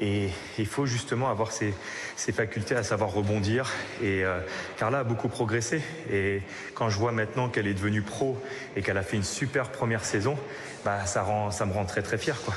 Et 0.00 0.30
il 0.58 0.66
faut 0.66 0.86
justement 0.86 1.28
avoir 1.28 1.50
ces, 1.52 1.74
facultés 2.16 2.74
à 2.76 2.82
savoir 2.82 3.10
rebondir. 3.10 3.70
Et 4.02 4.24
euh, 4.24 4.40
Carla 4.76 5.00
a 5.00 5.04
beaucoup 5.04 5.28
progressé. 5.28 5.82
Et 6.10 6.42
quand 6.74 6.88
je 6.88 6.98
vois 6.98 7.12
maintenant 7.12 7.48
qu'elle 7.48 7.66
est 7.66 7.74
devenue 7.74 8.02
pro 8.02 8.40
et 8.76 8.82
qu'elle 8.82 8.98
a 8.98 9.02
fait 9.02 9.16
une 9.16 9.24
super 9.24 9.70
première 9.70 10.04
saison, 10.04 10.38
bah, 10.84 11.04
ça, 11.06 11.26
ça 11.50 11.66
me 11.66 11.72
rend 11.72 11.84
très 11.84 12.02
très 12.02 12.18
fier. 12.18 12.36
Quoi. 12.44 12.54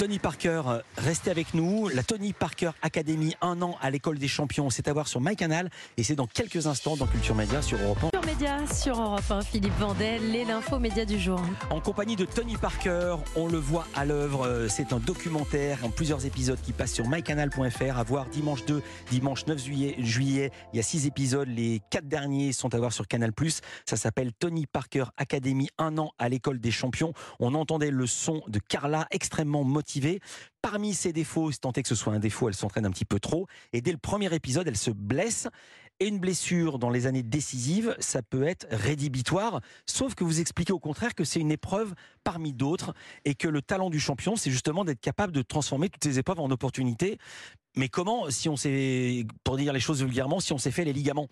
Tony 0.00 0.18
Parker, 0.18 0.62
restez 0.96 1.30
avec 1.30 1.52
nous. 1.52 1.90
La 1.90 2.02
Tony 2.02 2.32
Parker 2.32 2.70
Academy, 2.80 3.34
un 3.42 3.60
an 3.60 3.76
à 3.82 3.90
l'école 3.90 4.18
des 4.18 4.28
champions, 4.28 4.70
c'est 4.70 4.88
à 4.88 4.94
voir 4.94 5.06
sur 5.06 5.20
MyCanal 5.20 5.68
et 5.98 6.02
c'est 6.04 6.14
dans 6.14 6.26
quelques 6.26 6.66
instants 6.66 6.96
dans 6.96 7.06
Culture 7.06 7.34
Média 7.34 7.60
sur 7.60 7.78
Europe 7.78 7.98
1. 8.04 8.08
Culture 8.08 8.24
Média 8.24 8.66
sur 8.66 8.98
Europe 8.98 9.30
1, 9.30 9.42
Philippe 9.42 9.78
Vandel, 9.78 10.32
les 10.32 10.46
l'info 10.46 10.78
média 10.78 11.04
du 11.04 11.18
jour. 11.18 11.38
En 11.68 11.82
compagnie 11.82 12.16
de 12.16 12.24
Tony 12.24 12.56
Parker, 12.56 13.16
on 13.36 13.46
le 13.46 13.58
voit 13.58 13.86
à 13.94 14.06
l'œuvre. 14.06 14.68
C'est 14.70 14.94
un 14.94 15.00
documentaire 15.00 15.84
en 15.84 15.90
plusieurs 15.90 16.24
épisodes 16.24 16.58
qui 16.62 16.72
passe 16.72 16.94
sur 16.94 17.06
mycanal.fr 17.06 17.98
à 17.98 18.02
voir 18.02 18.24
dimanche 18.30 18.64
2, 18.64 18.82
dimanche 19.10 19.44
9 19.48 19.62
juillet. 19.62 19.96
juillet. 19.98 20.50
Il 20.72 20.78
y 20.78 20.80
a 20.80 20.82
six 20.82 21.06
épisodes. 21.06 21.48
Les 21.48 21.82
quatre 21.90 22.08
derniers 22.08 22.54
sont 22.54 22.74
à 22.74 22.78
voir 22.78 22.94
sur 22.94 23.06
Canal+. 23.06 23.32
Ça 23.84 23.96
s'appelle 23.98 24.32
Tony 24.32 24.64
Parker 24.64 25.04
Academy, 25.18 25.68
un 25.76 25.98
an 25.98 26.12
à 26.18 26.30
l'école 26.30 26.58
des 26.58 26.70
champions. 26.70 27.12
On 27.38 27.52
entendait 27.54 27.90
le 27.90 28.06
son 28.06 28.40
de 28.48 28.60
Carla 28.60 29.06
extrêmement 29.10 29.62
motivée 29.62 29.89
Parmi 30.62 30.94
ses 30.94 31.12
défauts, 31.12 31.50
tant 31.52 31.72
est 31.72 31.82
que 31.82 31.88
ce 31.88 31.94
soit 31.94 32.12
un 32.12 32.18
défaut, 32.18 32.48
elle 32.48 32.54
s'entraîne 32.54 32.86
un 32.86 32.90
petit 32.90 33.04
peu 33.04 33.18
trop. 33.18 33.46
Et 33.72 33.80
dès 33.80 33.92
le 33.92 33.98
premier 33.98 34.32
épisode, 34.34 34.68
elle 34.68 34.76
se 34.76 34.90
blesse. 34.90 35.48
Et 36.02 36.08
une 36.08 36.18
blessure 36.18 36.78
dans 36.78 36.88
les 36.88 37.06
années 37.06 37.22
décisives, 37.22 37.94
ça 37.98 38.22
peut 38.22 38.44
être 38.44 38.66
rédhibitoire. 38.70 39.60
Sauf 39.84 40.14
que 40.14 40.24
vous 40.24 40.40
expliquez 40.40 40.72
au 40.72 40.78
contraire 40.78 41.14
que 41.14 41.24
c'est 41.24 41.40
une 41.40 41.52
épreuve 41.52 41.94
parmi 42.24 42.54
d'autres 42.54 42.94
et 43.26 43.34
que 43.34 43.48
le 43.48 43.60
talent 43.60 43.90
du 43.90 44.00
champion, 44.00 44.34
c'est 44.34 44.50
justement 44.50 44.84
d'être 44.84 45.00
capable 45.00 45.32
de 45.32 45.42
transformer 45.42 45.90
toutes 45.90 46.04
ces 46.04 46.18
épreuves 46.18 46.40
en 46.40 46.50
opportunités. 46.50 47.18
Mais 47.76 47.88
comment, 47.88 48.30
si 48.30 48.48
on 48.48 48.56
s'est, 48.56 49.26
pour 49.44 49.58
dire 49.58 49.74
les 49.74 49.80
choses 49.80 50.02
vulgairement, 50.02 50.40
si 50.40 50.54
on 50.54 50.58
s'est 50.58 50.70
fait 50.70 50.84
les 50.84 50.94
ligaments? 50.94 51.28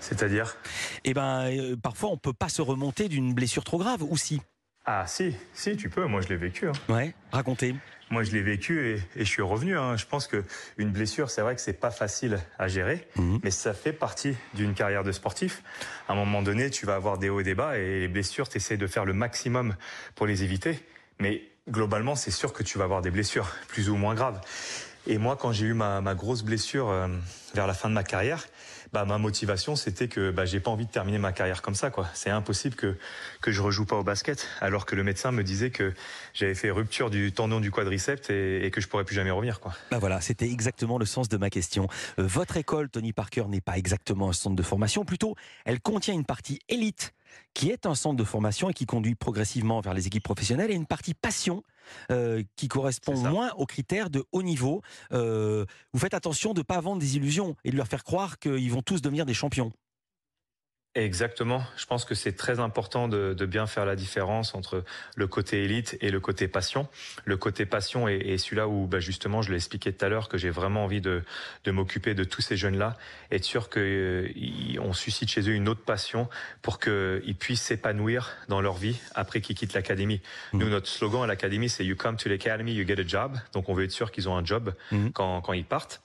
C'est-à-dire? 0.00 0.56
Eh 1.04 1.14
ben, 1.14 1.46
euh, 1.46 1.76
parfois 1.76 2.10
on 2.10 2.16
peut 2.16 2.32
pas 2.32 2.48
se 2.48 2.60
remonter 2.60 3.08
d'une 3.08 3.32
blessure 3.32 3.62
trop 3.64 3.78
grave, 3.78 4.02
ou 4.02 4.16
si 4.16 4.40
ah 4.84 5.06
si, 5.06 5.36
si, 5.54 5.76
tu 5.76 5.88
peux. 5.88 6.06
Moi, 6.06 6.20
je 6.22 6.28
l'ai 6.28 6.36
vécu. 6.36 6.68
Hein. 6.68 6.72
Ouais, 6.88 7.14
racontez. 7.30 7.74
Moi, 8.10 8.24
je 8.24 8.32
l'ai 8.32 8.42
vécu 8.42 8.88
et, 8.88 8.94
et, 9.16 9.24
je 9.24 9.30
suis 9.30 9.42
revenu. 9.42 9.78
Hein. 9.78 9.96
Je 9.96 10.06
pense 10.06 10.26
que 10.26 10.44
une 10.76 10.90
blessure, 10.90 11.30
c'est 11.30 11.40
vrai 11.40 11.54
que 11.54 11.60
c'est 11.60 11.72
pas 11.72 11.90
facile 11.90 12.40
à 12.58 12.68
gérer, 12.68 13.06
mhm. 13.16 13.40
mais 13.42 13.50
ça 13.50 13.74
fait 13.74 13.92
partie 13.92 14.34
d'une 14.54 14.74
carrière 14.74 15.04
de 15.04 15.12
sportif. 15.12 15.62
À 16.08 16.12
un 16.12 16.16
moment 16.16 16.42
donné, 16.42 16.68
tu 16.68 16.84
vas 16.84 16.96
avoir 16.96 17.18
des 17.18 17.30
hauts 17.30 17.40
et 17.40 17.44
des 17.44 17.54
bas, 17.54 17.78
et 17.78 18.00
les 18.00 18.08
blessures, 18.08 18.48
tu 18.48 18.56
essaies 18.56 18.76
de 18.76 18.86
faire 18.86 19.04
le 19.04 19.14
maximum 19.14 19.76
pour 20.14 20.26
les 20.26 20.42
éviter. 20.42 20.80
Mais 21.20 21.42
globalement, 21.70 22.16
c'est 22.16 22.32
sûr 22.32 22.52
que 22.52 22.62
tu 22.62 22.76
vas 22.76 22.84
avoir 22.84 23.02
des 23.02 23.10
blessures, 23.10 23.48
plus 23.68 23.88
ou 23.88 23.96
moins 23.96 24.14
graves. 24.14 24.40
Et 25.06 25.18
moi, 25.18 25.36
quand 25.36 25.52
j'ai 25.52 25.66
eu 25.66 25.74
ma, 25.74 26.00
ma 26.00 26.14
grosse 26.14 26.42
blessure 26.42 26.90
euh, 26.90 27.08
vers 27.54 27.66
la 27.66 27.74
fin 27.74 27.88
de 27.88 27.94
ma 27.94 28.04
carrière, 28.04 28.46
bah, 28.92 29.04
ma 29.06 29.18
motivation, 29.18 29.74
c'était 29.74 30.08
que 30.08 30.30
bah, 30.30 30.44
j'ai 30.44 30.60
pas 30.60 30.70
envie 30.70 30.86
de 30.86 30.90
terminer 30.90 31.18
ma 31.18 31.32
carrière 31.32 31.62
comme 31.62 31.74
ça. 31.74 31.90
quoi. 31.90 32.08
C'est 32.12 32.30
impossible 32.30 32.76
que, 32.76 32.96
que 33.40 33.50
je 33.50 33.62
rejoue 33.62 33.86
pas 33.86 33.96
au 33.96 34.02
basket, 34.02 34.46
alors 34.60 34.84
que 34.84 34.94
le 34.94 35.02
médecin 35.02 35.32
me 35.32 35.42
disait 35.42 35.70
que 35.70 35.94
j'avais 36.34 36.54
fait 36.54 36.70
rupture 36.70 37.08
du 37.08 37.32
tendon 37.32 37.60
du 37.60 37.70
quadriceps 37.70 38.28
et, 38.30 38.70
que 38.72 38.80
je 38.80 38.88
pourrais 38.88 39.04
plus 39.04 39.14
jamais 39.14 39.30
revenir. 39.30 39.60
Quoi. 39.60 39.74
Bah 39.90 39.98
voilà, 39.98 40.20
c'était 40.20 40.50
exactement 40.50 40.98
le 40.98 41.06
sens 41.06 41.28
de 41.28 41.36
ma 41.36 41.50
question. 41.50 41.88
Euh, 42.18 42.26
votre 42.26 42.56
école, 42.56 42.90
Tony 42.90 43.12
Parker, 43.12 43.44
n'est 43.48 43.60
pas 43.60 43.78
exactement 43.78 44.28
un 44.28 44.32
centre 44.32 44.56
de 44.56 44.62
formation, 44.62 45.04
plutôt, 45.04 45.36
elle 45.64 45.80
contient 45.80 46.14
une 46.14 46.24
partie 46.24 46.60
élite 46.68 47.14
qui 47.54 47.70
est 47.70 47.86
un 47.86 47.94
centre 47.94 48.16
de 48.16 48.24
formation 48.24 48.70
et 48.70 48.72
qui 48.72 48.86
conduit 48.86 49.14
progressivement 49.14 49.80
vers 49.80 49.94
les 49.94 50.06
équipes 50.06 50.22
professionnelles, 50.24 50.70
et 50.70 50.74
une 50.74 50.86
partie 50.86 51.14
passion 51.14 51.62
euh, 52.10 52.42
qui 52.56 52.68
correspond 52.68 53.16
moins 53.16 53.50
aux 53.56 53.66
critères 53.66 54.10
de 54.10 54.24
haut 54.32 54.42
niveau. 54.42 54.82
Euh, 55.12 55.64
vous 55.92 55.98
faites 55.98 56.14
attention 56.14 56.54
de 56.54 56.60
ne 56.60 56.64
pas 56.64 56.80
vendre 56.80 57.00
des 57.00 57.16
illusions 57.16 57.56
et 57.64 57.70
de 57.70 57.76
leur 57.76 57.88
faire 57.88 58.04
croire 58.04 58.38
qu'ils 58.38 58.70
vont 58.70 58.82
tous 58.82 59.02
devenir 59.02 59.26
des 59.26 59.34
champions. 59.34 59.72
Exactement. 60.94 61.64
Je 61.78 61.86
pense 61.86 62.04
que 62.04 62.14
c'est 62.14 62.32
très 62.32 62.60
important 62.60 63.08
de, 63.08 63.32
de, 63.32 63.46
bien 63.46 63.66
faire 63.66 63.86
la 63.86 63.96
différence 63.96 64.54
entre 64.54 64.84
le 65.16 65.26
côté 65.26 65.64
élite 65.64 65.96
et 66.02 66.10
le 66.10 66.20
côté 66.20 66.48
passion. 66.48 66.86
Le 67.24 67.38
côté 67.38 67.64
passion 67.64 68.08
est, 68.08 68.18
est 68.18 68.36
celui-là 68.36 68.68
où, 68.68 68.86
bah 68.86 69.00
justement, 69.00 69.40
je 69.40 69.50
l'ai 69.50 69.56
expliqué 69.56 69.90
tout 69.90 70.04
à 70.04 70.10
l'heure, 70.10 70.28
que 70.28 70.36
j'ai 70.36 70.50
vraiment 70.50 70.84
envie 70.84 71.00
de, 71.00 71.22
de 71.64 71.70
m'occuper 71.70 72.14
de 72.14 72.24
tous 72.24 72.42
ces 72.42 72.58
jeunes-là, 72.58 72.98
être 73.30 73.44
sûr 73.44 73.70
qu'on 73.70 73.80
euh, 73.80 74.92
suscite 74.92 75.30
chez 75.30 75.40
eux 75.48 75.54
une 75.54 75.68
autre 75.70 75.82
passion 75.82 76.28
pour 76.60 76.78
qu'ils 76.78 77.36
puissent 77.38 77.62
s'épanouir 77.62 78.36
dans 78.48 78.60
leur 78.60 78.74
vie 78.74 79.00
après 79.14 79.40
qu'ils 79.40 79.56
quittent 79.56 79.72
l'académie. 79.72 80.20
Mmh. 80.52 80.58
Nous, 80.58 80.68
notre 80.68 80.88
slogan 80.88 81.22
à 81.22 81.26
l'académie, 81.26 81.70
c'est 81.70 81.86
You 81.86 81.96
come 81.96 82.18
to 82.18 82.28
l'academy, 82.28 82.74
you 82.74 82.86
get 82.86 83.00
a 83.00 83.06
job. 83.06 83.38
Donc, 83.54 83.70
on 83.70 83.74
veut 83.74 83.84
être 83.84 83.92
sûr 83.92 84.12
qu'ils 84.12 84.28
ont 84.28 84.36
un 84.36 84.44
job 84.44 84.74
mmh. 84.90 85.08
quand, 85.12 85.40
quand 85.40 85.54
ils 85.54 85.64
partent. 85.64 86.02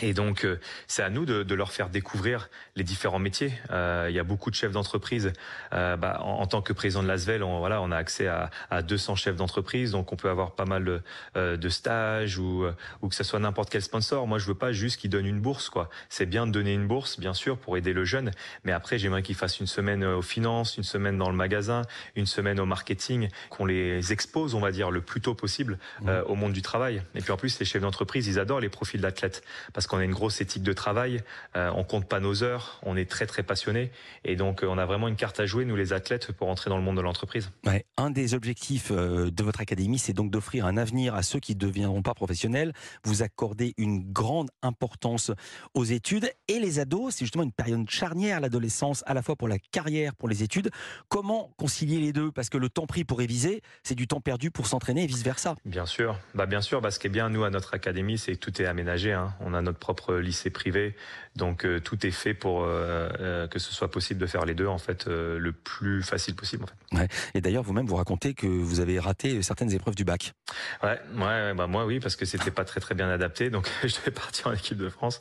Et 0.00 0.14
donc, 0.14 0.46
euh, 0.46 0.58
c'est 0.86 1.02
à 1.02 1.10
nous 1.10 1.26
de, 1.26 1.42
de, 1.42 1.54
leur 1.54 1.70
faire 1.70 1.90
découvrir 1.90 2.48
les 2.76 2.82
différents 2.82 3.18
métiers. 3.18 3.52
Euh, 3.70 4.06
il 4.08 4.16
y 4.16 4.18
a 4.18 4.24
beaucoup 4.24 4.50
de 4.50 4.54
chefs 4.54 4.72
d'entreprise. 4.72 5.34
Euh, 5.74 5.98
bah, 5.98 6.18
en, 6.22 6.40
en, 6.40 6.46
tant 6.46 6.62
que 6.62 6.72
président 6.72 7.02
de 7.02 7.08
l'ASVEL, 7.08 7.42
on, 7.42 7.58
voilà, 7.58 7.82
on 7.82 7.90
a 7.90 7.96
accès 7.96 8.26
à, 8.26 8.50
à 8.70 8.80
200 8.80 9.16
chefs 9.16 9.36
d'entreprise, 9.36 9.90
donc 9.90 10.10
on 10.10 10.16
peut 10.16 10.30
avoir 10.30 10.52
pas 10.52 10.64
mal 10.64 10.84
de, 10.84 11.02
euh, 11.36 11.58
de 11.58 11.68
stages 11.68 12.38
ou, 12.38 12.64
ou 13.02 13.08
que 13.08 13.14
ce 13.14 13.22
soit 13.22 13.38
n'importe 13.38 13.68
quel 13.68 13.82
sponsor. 13.82 14.26
Moi, 14.26 14.38
je 14.38 14.46
veux 14.46 14.54
pas 14.54 14.72
juste 14.72 14.98
qu'ils 14.98 15.10
donnent 15.10 15.26
une 15.26 15.40
bourse. 15.40 15.68
quoi. 15.68 15.90
C'est 16.08 16.26
bien 16.26 16.46
de 16.46 16.52
donner 16.52 16.72
une 16.72 16.86
bourse, 16.86 17.20
bien 17.20 17.34
sûr, 17.34 17.58
pour 17.58 17.76
aider 17.76 17.92
le 17.92 18.06
jeune, 18.06 18.30
mais 18.64 18.72
après, 18.72 18.98
j'aimerais 18.98 19.22
qu'ils 19.22 19.36
fassent 19.36 19.60
une 19.60 19.66
semaine 19.66 20.04
aux 20.04 20.22
finances, 20.22 20.78
une 20.78 20.84
semaine 20.84 21.18
dans 21.18 21.28
le 21.28 21.36
magasin, 21.36 21.82
une 22.16 22.26
semaine 22.26 22.58
au 22.60 22.66
marketing, 22.66 23.28
qu'on 23.50 23.66
les 23.66 24.10
expose, 24.10 24.54
on 24.54 24.60
va 24.60 24.72
dire, 24.72 24.90
le 24.90 25.02
plus 25.02 25.20
tôt 25.20 25.34
possible 25.34 25.78
mmh. 26.00 26.10
au 26.26 26.34
monde 26.34 26.54
du 26.54 26.62
travail. 26.62 27.02
Et 27.14 27.20
puis 27.20 27.30
en 27.30 27.36
plus, 27.36 27.58
les 27.58 27.66
chefs 27.66 27.82
d'entreprise, 27.82 28.26
ils 28.26 28.38
adorent 28.38 28.60
les 28.60 28.70
profils 28.70 29.00
d'athlètes 29.00 29.42
parce 29.82 29.88
qu'on 29.88 29.98
a 29.98 30.04
une 30.04 30.12
grosse 30.12 30.40
éthique 30.40 30.62
de 30.62 30.72
travail, 30.72 31.24
euh, 31.56 31.72
on 31.74 31.82
compte 31.82 32.06
pas 32.06 32.20
nos 32.20 32.44
heures, 32.44 32.78
on 32.84 32.96
est 32.96 33.10
très 33.10 33.26
très 33.26 33.42
passionné 33.42 33.90
et 34.24 34.36
donc 34.36 34.62
euh, 34.62 34.68
on 34.68 34.78
a 34.78 34.86
vraiment 34.86 35.08
une 35.08 35.16
carte 35.16 35.40
à 35.40 35.46
jouer 35.46 35.64
nous 35.64 35.74
les 35.74 35.92
athlètes 35.92 36.30
pour 36.30 36.48
entrer 36.48 36.70
dans 36.70 36.76
le 36.76 36.84
monde 36.84 36.96
de 36.98 37.00
l'entreprise. 37.00 37.50
Ouais, 37.66 37.84
un 37.96 38.10
des 38.10 38.34
objectifs 38.34 38.92
euh, 38.92 39.32
de 39.32 39.42
votre 39.42 39.60
académie, 39.60 39.98
c'est 39.98 40.12
donc 40.12 40.30
d'offrir 40.30 40.66
un 40.66 40.76
avenir 40.76 41.16
à 41.16 41.24
ceux 41.24 41.40
qui 41.40 41.56
ne 41.56 41.58
deviendront 41.58 42.00
pas 42.00 42.14
professionnels. 42.14 42.72
Vous 43.02 43.24
accordez 43.24 43.74
une 43.76 44.12
grande 44.12 44.50
importance 44.62 45.32
aux 45.74 45.84
études 45.84 46.30
et 46.46 46.60
les 46.60 46.78
ados, 46.78 47.16
c'est 47.16 47.24
justement 47.24 47.42
une 47.42 47.50
période 47.50 47.90
charnière 47.90 48.38
l'adolescence 48.38 49.02
à 49.08 49.14
la 49.14 49.22
fois 49.22 49.34
pour 49.34 49.48
la 49.48 49.58
carrière, 49.58 50.14
pour 50.14 50.28
les 50.28 50.44
études. 50.44 50.70
Comment 51.08 51.52
concilier 51.56 51.98
les 51.98 52.12
deux? 52.12 52.30
Parce 52.30 52.50
que 52.50 52.58
le 52.58 52.68
temps 52.68 52.86
pris 52.86 53.02
pour 53.02 53.18
réviser, 53.18 53.62
c'est 53.82 53.96
du 53.96 54.06
temps 54.06 54.20
perdu 54.20 54.52
pour 54.52 54.68
s'entraîner 54.68 55.02
et 55.02 55.06
vice 55.08 55.24
versa. 55.24 55.56
Bien 55.64 55.86
sûr, 55.86 56.16
bah 56.36 56.46
bien 56.46 56.60
sûr. 56.60 56.80
Bah, 56.80 56.92
ce 56.92 57.00
qui 57.00 57.08
est 57.08 57.10
bien 57.10 57.30
nous 57.30 57.42
à 57.42 57.50
notre 57.50 57.74
académie, 57.74 58.16
c'est 58.16 58.34
que 58.34 58.38
tout 58.38 58.62
est 58.62 58.66
aménagé. 58.66 59.12
Hein. 59.12 59.34
On 59.40 59.54
a 59.54 59.62
notre 59.62 59.71
propre 59.78 60.14
lycée 60.14 60.50
privé. 60.50 60.94
Donc 61.36 61.64
euh, 61.64 61.80
tout 61.80 62.06
est 62.06 62.10
fait 62.10 62.34
pour 62.34 62.62
euh, 62.62 63.08
euh, 63.20 63.46
que 63.48 63.58
ce 63.58 63.72
soit 63.72 63.90
possible 63.90 64.20
de 64.20 64.26
faire 64.26 64.44
les 64.44 64.54
deux 64.54 64.66
en 64.66 64.78
fait 64.78 65.06
le 65.06 65.52
plus 65.52 66.02
facile 66.02 66.34
possible. 66.34 66.64
En 66.64 66.66
fait. 66.66 67.00
Ouais. 67.00 67.08
Et 67.34 67.40
d'ailleurs 67.40 67.62
vous-même 67.62 67.86
vous 67.86 67.96
racontez 67.96 68.34
que 68.34 68.46
vous 68.46 68.80
avez 68.80 68.98
raté 68.98 69.42
certaines 69.42 69.72
épreuves 69.72 69.94
du 69.94 70.04
bac. 70.04 70.34
Ouais, 70.82 71.00
ouais, 71.16 71.54
bah 71.54 71.66
moi 71.66 71.86
oui 71.86 72.00
parce 72.00 72.16
que 72.16 72.26
c'était 72.26 72.50
pas 72.50 72.64
très 72.64 72.80
très 72.80 72.94
bien 72.94 73.08
adapté. 73.08 73.48
Donc 73.48 73.70
je 73.82 73.94
devais 73.96 74.10
partir 74.10 74.48
en 74.48 74.52
équipe 74.52 74.76
de 74.76 74.90
France. 74.90 75.20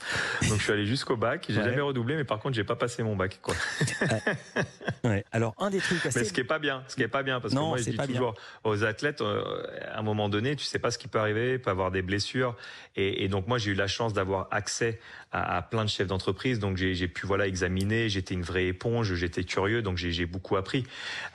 Donc 0.50 0.58
je 0.58 0.64
suis 0.64 0.74
allé 0.74 0.86
jusqu'au 0.86 1.16
bac. 1.16 1.46
J'ai 1.48 1.58
ouais. 1.58 1.64
jamais 1.64 1.82
redoublé, 1.82 2.16
mais 2.16 2.26
par 2.26 2.40
contre 2.40 2.56
j'ai 2.56 2.66
pas 2.66 2.76
passé 2.76 3.04
mon 3.04 3.16
bac 3.16 3.40
quoi. 3.42 3.56
ouais. 5.06 5.24
Alors 5.32 5.56
un 5.60 5.70
des 5.70 5.80
trucs. 5.80 6.06
Assez... 6.06 6.20
Mais 6.20 6.26
ce 6.26 6.34
qui 6.34 6.42
est 6.42 6.46
pas 6.46 6.60
bien, 6.60 6.84
ce 6.88 6.96
qui 6.96 7.04
est 7.04 7.08
pas 7.08 7.24
bien 7.24 7.40
parce 7.40 7.54
non, 7.54 7.62
que 7.62 7.68
moi 7.68 7.78
je 7.78 7.90
dis 7.90 7.98
toujours 7.98 8.34
bien. 8.34 8.72
aux 8.72 8.84
athlètes, 8.84 9.22
à 9.22 10.00
un 10.00 10.04
moment 10.04 10.28
donné, 10.28 10.58
tu 10.58 10.66
sais 10.66 10.80
pas 10.80 10.92
ce 10.92 10.98
qui 10.98 11.08
peut 11.08 11.20
arriver, 11.20 11.58
peut 11.58 11.70
avoir 11.70 11.92
des 11.92 12.02
blessures. 12.02 12.58
Et, 12.98 13.24
et 13.24 13.30
donc 13.30 13.48
moi 13.48 13.58
j'ai 13.58 13.72
eu 13.72 13.76
la 13.76 13.88
chance 13.88 14.12
d'avoir 14.12 14.41
accès 14.52 15.00
à, 15.32 15.58
à, 15.58 15.62
plein 15.62 15.86
de 15.86 15.90
chefs 15.90 16.08
d'entreprise, 16.08 16.60
donc 16.60 16.78
j'ai 16.78 17.08
pu 17.08 17.26
voilà 17.26 17.48
examiner. 17.48 18.10
J'étais 18.10 18.34
une 18.34 18.42
vraie 18.42 18.68
éponge, 18.68 19.14
j'étais 19.16 19.44
curieux, 19.44 19.82
donc 19.82 19.98
j'ai 19.98 20.26
beaucoup 20.26 20.58
appris. 20.58 20.86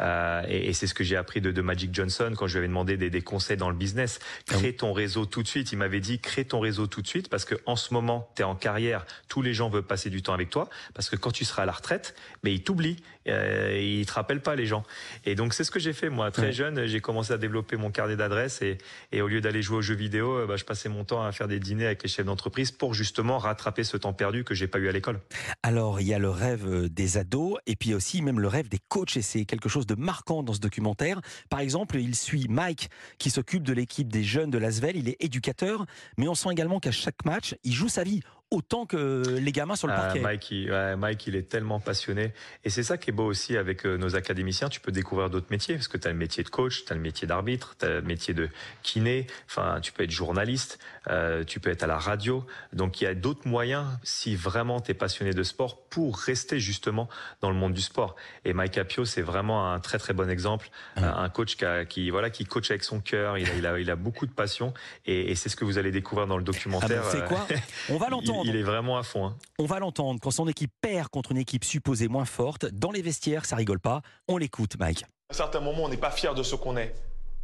Euh, 0.00 0.42
et, 0.48 0.68
et 0.68 0.72
c'est 0.72 0.86
ce 0.86 0.94
que 0.94 1.04
j'ai 1.04 1.16
appris 1.16 1.40
de, 1.40 1.50
de, 1.50 1.62
Magic 1.62 1.94
Johnson 1.94 2.32
quand 2.36 2.46
je 2.46 2.54
lui 2.54 2.58
avais 2.58 2.68
demandé 2.68 2.96
des, 2.96 3.10
des 3.10 3.22
conseils 3.22 3.56
dans 3.56 3.70
le 3.70 3.76
business. 3.76 4.18
Crée 4.46 4.74
ton 4.74 4.92
réseau 4.92 5.26
tout 5.26 5.42
de 5.42 5.48
suite. 5.48 5.72
Il 5.72 5.78
m'avait 5.78 6.00
dit 6.00 6.18
crée 6.18 6.44
ton 6.44 6.60
réseau 6.60 6.86
tout 6.86 7.02
de 7.02 7.06
suite 7.06 7.28
parce 7.28 7.44
que 7.44 7.54
en 7.64 7.76
ce 7.76 7.94
moment 7.94 8.30
tu 8.36 8.42
es 8.42 8.44
en 8.44 8.54
carrière, 8.54 9.06
tous 9.28 9.42
les 9.42 9.54
gens 9.54 9.68
veulent 9.68 9.82
passer 9.82 10.10
du 10.10 10.22
temps 10.22 10.34
avec 10.34 10.50
toi 10.50 10.68
parce 10.94 11.08
que 11.08 11.16
quand 11.16 11.30
tu 11.30 11.44
seras 11.44 11.62
à 11.62 11.66
la 11.66 11.72
retraite, 11.72 12.14
mais 12.42 12.52
ils 12.52 12.62
t'oublient, 12.62 13.02
euh, 13.28 13.78
ils 13.80 14.06
te 14.06 14.12
rappellent 14.12 14.42
pas 14.42 14.56
les 14.56 14.66
gens. 14.66 14.84
Et 15.24 15.34
donc 15.34 15.54
c'est 15.54 15.64
ce 15.64 15.70
que 15.70 15.80
j'ai 15.80 15.92
fait 15.92 16.10
moi 16.10 16.30
très 16.30 16.46
ouais. 16.46 16.52
jeune. 16.52 16.86
J'ai 16.86 17.00
commencé 17.00 17.32
à 17.32 17.38
développer 17.38 17.76
mon 17.76 17.90
carnet 17.90 18.16
d'adresses 18.16 18.62
et, 18.62 18.78
et, 19.12 19.22
au 19.22 19.28
lieu 19.28 19.40
d'aller 19.40 19.62
jouer 19.62 19.78
aux 19.78 19.82
jeux 19.82 19.94
vidéo, 19.94 20.46
bah, 20.46 20.56
je 20.56 20.64
passais 20.64 20.88
mon 20.88 21.04
temps 21.04 21.24
à 21.24 21.32
faire 21.32 21.48
des 21.48 21.58
dîners 21.58 21.86
avec 21.86 22.02
les 22.02 22.08
chefs 22.08 22.26
d'entreprise 22.26 22.70
pour 22.70 22.94
justement 22.96 23.38
rattraper 23.38 23.84
ce 23.84 23.96
temps 23.96 24.12
perdu 24.12 24.42
que 24.42 24.54
j'ai 24.54 24.66
pas 24.66 24.78
eu 24.78 24.88
à 24.88 24.92
l'école. 24.92 25.20
Alors 25.62 26.00
il 26.00 26.08
y 26.08 26.14
a 26.14 26.18
le 26.18 26.30
rêve 26.30 26.88
des 26.88 27.18
ados 27.18 27.58
et 27.66 27.76
puis 27.76 27.94
aussi 27.94 28.22
même 28.22 28.40
le 28.40 28.48
rêve 28.48 28.68
des 28.68 28.80
coachs 28.88 29.16
et 29.16 29.22
c'est 29.22 29.44
quelque 29.44 29.68
chose 29.68 29.86
de 29.86 29.94
marquant 29.94 30.42
dans 30.42 30.54
ce 30.54 30.60
documentaire. 30.60 31.20
Par 31.50 31.60
exemple, 31.60 31.98
il 31.98 32.14
suit 32.14 32.46
Mike 32.48 32.88
qui 33.18 33.30
s'occupe 33.30 33.62
de 33.62 33.72
l'équipe 33.72 34.10
des 34.10 34.24
jeunes 34.24 34.50
de 34.50 34.58
Lasvel, 34.58 34.96
il 34.96 35.08
est 35.08 35.16
éducateur, 35.20 35.86
mais 36.16 36.28
on 36.28 36.34
sent 36.34 36.50
également 36.50 36.80
qu'à 36.80 36.90
chaque 36.90 37.24
match, 37.24 37.54
il 37.62 37.72
joue 37.72 37.88
sa 37.88 38.02
vie 38.02 38.22
autant 38.50 38.86
que 38.86 39.38
les 39.40 39.52
gamins 39.52 39.74
sur 39.74 39.88
le 39.88 39.94
parquet. 39.94 40.20
Euh, 40.20 40.22
Mike, 40.22 40.50
il, 40.52 40.70
ouais, 40.70 40.96
Mike, 40.96 41.26
il 41.26 41.34
est 41.34 41.48
tellement 41.48 41.80
passionné. 41.80 42.32
Et 42.64 42.70
c'est 42.70 42.84
ça 42.84 42.96
qui 42.96 43.10
est 43.10 43.12
beau 43.12 43.24
aussi 43.24 43.56
avec 43.56 43.84
euh, 43.84 43.96
nos 43.96 44.14
académiciens. 44.14 44.68
Tu 44.68 44.78
peux 44.78 44.92
découvrir 44.92 45.30
d'autres 45.30 45.48
métiers, 45.50 45.74
parce 45.74 45.88
que 45.88 45.98
tu 45.98 46.06
as 46.06 46.12
le 46.12 46.16
métier 46.16 46.44
de 46.44 46.48
coach, 46.48 46.84
tu 46.84 46.92
as 46.92 46.96
le 46.96 47.02
métier 47.02 47.26
d'arbitre, 47.26 47.74
tu 47.78 47.86
as 47.86 47.88
le 47.88 48.02
métier 48.02 48.34
de 48.34 48.48
kiné, 48.84 49.26
enfin, 49.46 49.80
tu 49.80 49.90
peux 49.92 50.04
être 50.04 50.12
journaliste, 50.12 50.78
euh, 51.08 51.42
tu 51.42 51.58
peux 51.58 51.70
être 51.70 51.82
à 51.82 51.88
la 51.88 51.98
radio. 51.98 52.46
Donc 52.72 53.00
il 53.00 53.04
y 53.04 53.06
a 53.08 53.14
d'autres 53.14 53.48
moyens, 53.48 53.86
si 54.04 54.36
vraiment 54.36 54.80
tu 54.80 54.92
es 54.92 54.94
passionné 54.94 55.32
de 55.32 55.42
sport, 55.42 55.82
pour 55.88 56.16
rester 56.16 56.60
justement 56.60 57.08
dans 57.40 57.50
le 57.50 57.56
monde 57.56 57.72
du 57.72 57.82
sport. 57.82 58.14
Et 58.44 58.52
Mike 58.52 58.78
Apio, 58.78 59.04
c'est 59.04 59.22
vraiment 59.22 59.72
un 59.72 59.80
très 59.80 59.98
très 59.98 60.12
bon 60.12 60.30
exemple. 60.30 60.68
Mmh. 60.96 61.04
Un 61.04 61.28
coach 61.30 61.56
qui, 61.56 61.64
a, 61.64 61.84
qui, 61.84 62.10
voilà, 62.10 62.30
qui 62.30 62.44
coach 62.44 62.70
avec 62.70 62.84
son 62.84 63.00
cœur, 63.00 63.38
il 63.38 63.50
a, 63.50 63.54
il, 63.54 63.66
a, 63.66 63.80
il 63.80 63.90
a 63.90 63.96
beaucoup 63.96 64.26
de 64.26 64.32
passion. 64.32 64.72
Et, 65.04 65.32
et 65.32 65.34
c'est 65.34 65.48
ce 65.48 65.56
que 65.56 65.64
vous 65.64 65.78
allez 65.78 65.90
découvrir 65.90 66.28
dans 66.28 66.36
le 66.36 66.44
documentaire. 66.44 67.02
Ah 67.04 67.12
ben, 67.12 67.20
c'est 67.20 67.26
quoi? 67.26 67.46
On 67.88 67.98
va 67.98 68.08
l'entendre. 68.10 68.35
Il, 68.44 68.50
il 68.50 68.56
est 68.56 68.62
vraiment 68.62 68.98
à 68.98 69.02
fond. 69.02 69.26
Hein. 69.26 69.36
On 69.58 69.66
va 69.66 69.78
l'entendre. 69.78 70.20
Quand 70.22 70.30
son 70.30 70.48
équipe 70.48 70.72
perd 70.80 71.08
contre 71.08 71.32
une 71.32 71.38
équipe 71.38 71.64
supposée 71.64 72.08
moins 72.08 72.24
forte, 72.24 72.66
dans 72.66 72.90
les 72.90 73.02
vestiaires, 73.02 73.44
ça 73.44 73.56
rigole 73.56 73.80
pas. 73.80 74.02
On 74.28 74.36
l'écoute, 74.36 74.76
Mike. 74.78 75.04
À 75.30 75.34
certains 75.34 75.60
moments, 75.60 75.84
on 75.84 75.88
n'est 75.88 75.96
pas 75.96 76.10
fier 76.10 76.34
de 76.34 76.42
ce 76.42 76.54
qu'on 76.54 76.76
est. 76.76 76.94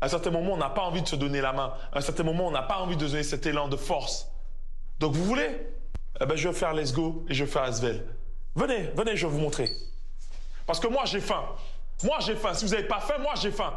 À 0.00 0.08
certains 0.08 0.30
moments, 0.30 0.54
on 0.54 0.56
n'a 0.56 0.70
pas 0.70 0.82
envie 0.82 1.02
de 1.02 1.08
se 1.08 1.16
donner 1.16 1.40
la 1.40 1.52
main. 1.52 1.72
À 1.92 2.00
certains 2.00 2.24
moments, 2.24 2.48
on 2.48 2.50
n'a 2.50 2.62
pas 2.62 2.78
envie 2.78 2.96
de 2.96 3.06
donner 3.06 3.22
cet 3.22 3.46
élan 3.46 3.68
de 3.68 3.76
force. 3.76 4.28
Donc, 4.98 5.14
vous 5.14 5.24
voulez? 5.24 5.50
Eh 6.20 6.26
ben, 6.26 6.36
Je 6.36 6.48
vais 6.48 6.54
faire 6.54 6.74
Let's 6.74 6.92
Go 6.92 7.24
et 7.28 7.34
je 7.34 7.44
vais 7.44 7.50
faire 7.50 7.62
Asvel. 7.62 8.04
Venez, 8.54 8.90
venez, 8.96 9.16
je 9.16 9.26
vais 9.26 9.32
vous 9.32 9.38
montrer. 9.38 9.70
Parce 10.66 10.78
que 10.78 10.88
moi, 10.88 11.04
j'ai 11.04 11.20
faim. 11.20 11.44
Moi, 12.04 12.18
j'ai 12.20 12.34
faim. 12.36 12.52
Si 12.54 12.64
vous 12.64 12.72
n'avez 12.72 12.86
pas 12.86 13.00
faim, 13.00 13.18
moi, 13.20 13.34
j'ai 13.40 13.50
faim. 13.50 13.72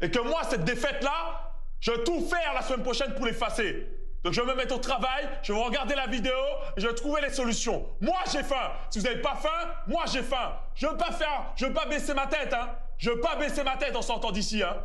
Et 0.00 0.10
que 0.10 0.20
moi, 0.20 0.42
cette 0.48 0.64
défaite-là, 0.64 1.52
je 1.80 1.90
vais 1.90 2.04
tout 2.04 2.20
faire 2.26 2.54
la 2.54 2.62
semaine 2.62 2.82
prochaine 2.82 3.14
pour 3.14 3.26
l'effacer. 3.26 3.86
Donc 4.26 4.34
je 4.34 4.40
vais 4.40 4.46
me 4.48 4.56
mettre 4.56 4.74
au 4.74 4.78
travail, 4.78 5.28
je 5.44 5.52
vais 5.52 5.62
regarder 5.62 5.94
la 5.94 6.08
vidéo 6.08 6.34
et 6.76 6.80
je 6.80 6.88
vais 6.88 6.94
trouver 6.94 7.20
les 7.20 7.30
solutions. 7.30 7.86
Moi 8.00 8.16
j'ai 8.32 8.42
faim. 8.42 8.72
Si 8.90 8.98
vous 8.98 9.04
n'avez 9.04 9.22
pas 9.22 9.36
faim, 9.36 9.70
moi 9.86 10.02
j'ai 10.12 10.24
faim. 10.24 10.52
Je 10.74 10.88
veux 10.88 10.96
pas 10.96 11.12
faire, 11.12 11.52
je 11.54 11.66
veux 11.66 11.72
pas 11.72 11.86
baisser 11.86 12.12
ma 12.12 12.26
tête, 12.26 12.52
hein. 12.52 12.70
Je 12.98 13.10
veux 13.10 13.20
pas 13.20 13.36
baisser 13.36 13.62
ma 13.62 13.76
tête 13.76 13.94
en 13.94 14.02
sortant 14.02 14.32
d'ici, 14.32 14.64
hein. 14.64 14.78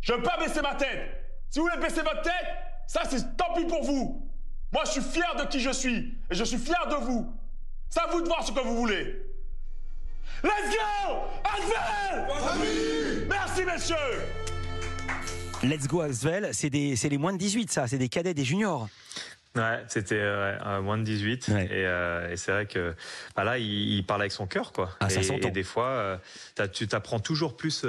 Je 0.00 0.14
veux 0.14 0.22
pas 0.22 0.38
baisser 0.38 0.60
ma 0.60 0.74
tête. 0.74 1.24
Si 1.50 1.60
vous 1.60 1.66
voulez 1.66 1.80
baisser 1.80 2.02
votre 2.02 2.22
tête, 2.22 2.48
ça 2.88 3.02
c'est 3.08 3.36
tant 3.36 3.54
pis 3.54 3.64
pour 3.64 3.84
vous. 3.84 4.28
Moi 4.72 4.82
je 4.86 4.90
suis 4.90 5.02
fier 5.02 5.36
de 5.36 5.44
qui 5.44 5.60
je 5.60 5.70
suis 5.70 6.18
et 6.28 6.34
je 6.34 6.42
suis 6.42 6.58
fier 6.58 6.84
de 6.88 6.96
vous. 6.96 7.32
C'est 7.90 8.00
à 8.00 8.08
vous 8.08 8.22
de 8.22 8.26
voir 8.26 8.42
ce 8.42 8.50
que 8.50 8.58
vous 8.58 8.74
voulez. 8.74 9.22
Let's 10.42 10.74
go 10.74 11.14
Asvel 11.44 13.28
Merci 13.28 13.64
messieurs 13.64 14.41
Let's 15.62 15.86
Go 15.86 16.00
Asvel, 16.00 16.50
c'est 16.52 16.70
les 16.70 17.18
moins 17.18 17.32
de 17.32 17.38
18 17.38 17.70
ça, 17.70 17.86
c'est 17.86 17.98
des 17.98 18.08
cadets, 18.08 18.34
des 18.34 18.44
juniors. 18.44 18.88
Ouais, 19.54 19.84
c'était 19.86 20.18
euh, 20.18 20.80
moins 20.80 20.96
de 20.96 21.02
18 21.04 21.48
ouais. 21.48 21.64
et, 21.66 21.68
euh, 21.72 22.32
et 22.32 22.38
c'est 22.38 22.52
vrai 22.52 22.64
que 22.64 22.94
bah 23.36 23.44
là 23.44 23.58
il, 23.58 23.96
il, 23.96 24.02
parle 24.02 24.22
avec 24.22 24.32
son 24.32 24.46
cœur 24.46 24.72
quoi. 24.72 24.88
Ah, 24.98 25.10
ça 25.10 25.20
et, 25.20 25.46
et, 25.46 25.50
des 25.50 25.62
fois 25.62 25.88
euh, 25.88 26.16
tu 26.72 26.88
t'apprends 26.88 27.20
toujours 27.20 27.54
plus 27.54 27.84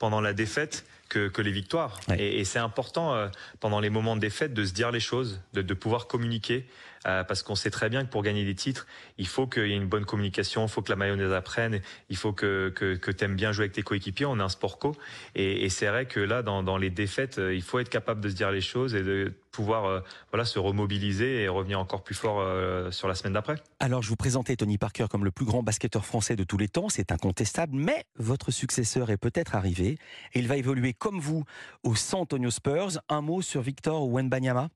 pendant 0.00 0.20
la 0.20 0.32
défaite 0.32 0.84
que, 1.08 1.28
que 1.28 1.40
les 1.40 1.52
victoires. 1.52 2.00
Ouais. 2.08 2.20
Et, 2.20 2.40
et 2.40 2.44
c'est 2.44 2.58
important 2.58 3.30
pendant 3.60 3.78
les 3.78 3.90
moments 3.90 4.16
de 4.16 4.20
défaite 4.20 4.54
de 4.54 4.64
se 4.64 4.72
dire 4.72 4.90
les 4.90 4.98
choses, 4.98 5.40
de, 5.52 5.62
de 5.62 5.74
pouvoir 5.74 6.08
communiquer. 6.08 6.66
Euh, 7.06 7.24
parce 7.24 7.42
qu'on 7.42 7.54
sait 7.54 7.70
très 7.70 7.88
bien 7.88 8.04
que 8.04 8.10
pour 8.10 8.22
gagner 8.22 8.44
des 8.44 8.54
titres, 8.54 8.86
il 9.18 9.26
faut 9.26 9.46
qu'il 9.46 9.66
y 9.66 9.72
ait 9.72 9.76
une 9.76 9.88
bonne 9.88 10.04
communication, 10.04 10.64
il 10.66 10.68
faut 10.68 10.82
que 10.82 10.90
la 10.90 10.96
mayonnaise 10.96 11.32
apprenne, 11.32 11.80
il 12.08 12.16
faut 12.16 12.32
que, 12.32 12.70
que, 12.74 12.94
que 12.94 13.24
bien 13.26 13.52
jouer 13.52 13.64
avec 13.64 13.72
tes 13.72 13.82
coéquipiers. 13.82 14.26
On 14.26 14.38
est 14.38 14.42
un 14.42 14.48
sport 14.48 14.78
co. 14.78 14.94
Et, 15.34 15.68
c'est 15.68 15.86
vrai 15.88 16.06
que 16.06 16.20
là, 16.20 16.42
dans, 16.42 16.62
dans 16.62 16.76
les 16.76 16.90
défaites, 16.90 17.38
il 17.38 17.62
faut 17.62 17.78
être 17.78 17.88
capable 17.88 18.20
de 18.20 18.28
se 18.28 18.34
dire 18.34 18.50
les 18.50 18.60
choses 18.60 18.94
et 18.94 19.02
de 19.02 19.32
pouvoir 19.50 19.86
euh, 19.86 20.00
voilà, 20.30 20.44
se 20.44 20.58
remobiliser 20.58 21.42
et 21.42 21.48
revenir 21.48 21.80
encore 21.80 22.02
plus 22.02 22.14
fort 22.14 22.40
euh, 22.40 22.90
sur 22.90 23.08
la 23.08 23.14
semaine 23.14 23.32
d'après. 23.32 23.56
Alors, 23.80 24.02
je 24.02 24.08
vous 24.08 24.16
présentais 24.16 24.56
Tony 24.56 24.78
Parker 24.78 25.06
comme 25.08 25.24
le 25.24 25.30
plus 25.30 25.46
grand 25.46 25.62
basketteur 25.62 26.04
français 26.04 26.36
de 26.36 26.44
tous 26.44 26.58
les 26.58 26.68
temps, 26.68 26.88
c'est 26.88 27.12
incontestable, 27.12 27.74
mais 27.74 28.04
votre 28.16 28.50
successeur 28.50 29.10
est 29.10 29.16
peut-être 29.16 29.54
arrivé 29.54 29.98
il 30.44 30.48
va 30.48 30.56
évoluer 30.58 30.92
comme 30.92 31.20
vous 31.20 31.44
au 31.84 31.94
San 31.94 32.20
Antonio 32.20 32.50
Spurs. 32.50 33.00
Un 33.08 33.22
mot 33.22 33.40
sur 33.40 33.62
Victor 33.62 34.06
Wenbanyama? 34.06 34.68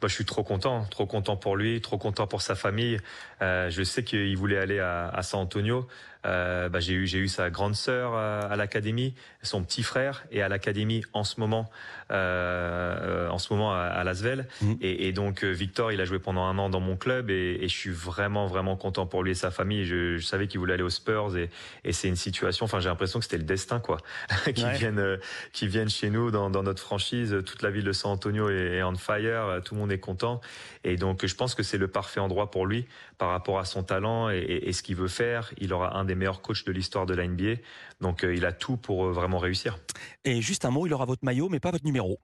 Bah, 0.00 0.08
je 0.08 0.14
suis 0.14 0.24
trop 0.24 0.42
content, 0.42 0.84
trop 0.90 1.06
content 1.06 1.36
pour 1.36 1.56
lui, 1.56 1.80
trop 1.80 1.98
content 1.98 2.26
pour 2.26 2.42
sa 2.42 2.54
famille. 2.54 2.98
Euh, 3.42 3.70
je 3.70 3.82
sais 3.82 4.04
qu'il 4.04 4.36
voulait 4.36 4.58
aller 4.58 4.80
à, 4.80 5.08
à 5.08 5.22
San 5.22 5.40
Antonio. 5.40 5.86
Euh, 6.26 6.68
bah, 6.68 6.80
j'ai 6.80 6.92
eu 6.92 7.06
j'ai 7.06 7.18
eu 7.18 7.28
sa 7.28 7.48
grande 7.48 7.74
sœur 7.74 8.14
à, 8.14 8.40
à 8.40 8.56
l'académie, 8.56 9.14
son 9.42 9.62
petit 9.62 9.82
frère 9.82 10.24
et 10.30 10.42
à 10.42 10.48
l'académie 10.48 11.02
en 11.14 11.24
ce 11.24 11.40
moment 11.40 11.70
euh, 12.10 13.28
en 13.30 13.38
ce 13.38 13.52
moment 13.52 13.72
à, 13.72 13.78
à 13.78 14.04
Lasvel 14.04 14.46
mmh. 14.60 14.72
et, 14.82 15.08
et, 15.08 15.12
donc 15.12 15.44
Victor 15.44 15.92
il 15.92 16.00
a 16.00 16.04
joué 16.04 16.18
pendant 16.18 16.44
un 16.44 16.58
an 16.58 16.68
dans 16.68 16.80
mon 16.80 16.96
club 16.96 17.30
et, 17.30 17.58
et 17.62 17.68
je 17.68 17.74
suis 17.74 17.90
vraiment 17.90 18.46
vraiment 18.48 18.76
content 18.76 19.06
pour 19.06 19.22
lui 19.22 19.30
et 19.30 19.34
sa 19.34 19.50
famille. 19.50 19.86
Je, 19.86 20.18
je 20.18 20.26
savais 20.26 20.46
qu'il 20.46 20.60
voulait 20.60 20.74
aller 20.74 20.82
aux 20.82 20.90
Spurs 20.90 21.38
et, 21.38 21.48
et 21.84 21.92
c'est 21.92 22.08
une 22.08 22.16
situation. 22.16 22.64
Enfin 22.64 22.80
j'ai 22.80 22.90
l'impression 22.90 23.18
que 23.18 23.24
c'était 23.24 23.38
le 23.38 23.44
destin 23.44 23.80
quoi, 23.80 23.96
qui 24.54 24.64
ouais. 24.64 24.76
viennent 24.76 25.18
qui 25.52 25.68
viennent 25.68 25.88
chez 25.88 26.10
nous 26.10 26.30
dans, 26.30 26.50
dans 26.50 26.62
notre 26.62 26.82
franchise. 26.82 27.34
Toute 27.46 27.62
la 27.62 27.70
ville 27.70 27.84
de 27.84 27.92
San 27.92 28.10
Antonio 28.12 28.50
est, 28.50 28.76
est 28.76 28.82
on 28.82 28.94
fire 28.96 29.60
tout 29.64 29.74
le 29.74 29.80
monde 29.80 29.92
est 29.92 29.98
content. 29.98 30.40
Et 30.84 30.96
donc, 30.96 31.26
je 31.26 31.34
pense 31.34 31.54
que 31.54 31.62
c'est 31.62 31.78
le 31.78 31.88
parfait 31.88 32.20
endroit 32.20 32.50
pour 32.50 32.66
lui 32.66 32.86
par 33.20 33.28
rapport 33.28 33.58
à 33.58 33.66
son 33.66 33.82
talent 33.82 34.30
et, 34.30 34.72
ce 34.72 34.82
qu'il 34.82 34.96
veut 34.96 35.06
faire. 35.06 35.52
Il 35.58 35.74
aura 35.74 35.94
un 35.98 36.06
des 36.06 36.14
meilleurs 36.14 36.40
coachs 36.40 36.64
de 36.64 36.72
l'histoire 36.72 37.04
de 37.04 37.12
la 37.12 37.28
NBA. 37.28 37.60
Donc, 38.00 38.22
il 38.22 38.46
a 38.46 38.52
tout 38.52 38.78
pour 38.78 39.10
vraiment 39.10 39.36
réussir. 39.36 39.78
Et 40.24 40.40
juste 40.40 40.64
un 40.64 40.70
mot, 40.70 40.86
il 40.86 40.94
aura 40.94 41.04
votre 41.04 41.22
maillot, 41.22 41.50
mais 41.50 41.60
pas 41.60 41.70
votre 41.70 41.84
numéro. 41.84 42.18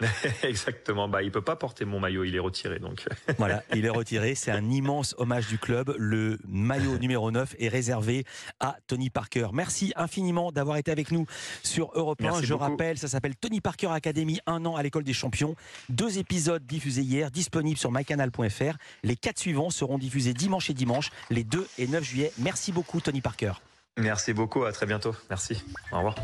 Exactement. 0.42 1.08
Bah, 1.08 1.22
il 1.22 1.30
peut 1.30 1.42
pas 1.42 1.56
porter 1.56 1.84
mon 1.84 2.00
maillot, 2.00 2.24
il 2.24 2.34
est 2.36 2.40
retiré. 2.40 2.78
Donc 2.78 3.06
voilà, 3.38 3.62
il 3.74 3.84
est 3.84 3.90
retiré. 3.90 4.34
C'est 4.34 4.50
un 4.50 4.70
immense 4.70 5.14
hommage 5.18 5.48
du 5.48 5.58
club. 5.58 5.94
Le 5.98 6.38
maillot 6.46 6.98
numéro 7.00 7.30
9 7.30 7.56
est 7.58 7.68
réservé 7.68 8.24
à 8.60 8.76
Tony 8.86 9.10
Parker. 9.10 9.48
Merci 9.52 9.92
infiniment 9.96 10.52
d'avoir 10.52 10.76
été 10.76 10.90
avec 10.90 11.10
nous 11.10 11.26
sur 11.62 11.90
Europe 11.94 12.22
1. 12.22 12.42
Je 12.42 12.54
rappelle, 12.54 12.98
ça 12.98 13.08
s'appelle 13.08 13.36
Tony 13.36 13.60
Parker 13.60 13.88
Academy, 13.88 14.40
un 14.46 14.64
an 14.66 14.76
à 14.76 14.82
l'école 14.82 15.04
des 15.04 15.14
champions. 15.14 15.56
Deux 15.88 16.18
épisodes 16.18 16.64
diffusés 16.64 17.02
hier, 17.02 17.30
disponibles 17.30 17.78
sur 17.78 17.90
mycanal.fr. 17.90 18.76
Les 19.02 19.16
quatre 19.16 19.38
suivants 19.38 19.70
seront 19.70 19.98
diffusés 19.98 20.34
dimanche 20.34 20.70
et 20.70 20.74
dimanche, 20.74 21.10
les 21.30 21.44
2 21.44 21.66
et 21.78 21.86
9 21.86 22.04
juillet. 22.04 22.32
Merci 22.38 22.72
beaucoup, 22.72 23.00
Tony 23.00 23.20
Parker. 23.20 23.52
Merci 23.96 24.34
beaucoup. 24.34 24.64
À 24.64 24.72
très 24.72 24.86
bientôt. 24.86 25.14
Merci. 25.30 25.64
Au 25.90 25.96
revoir. 25.96 26.16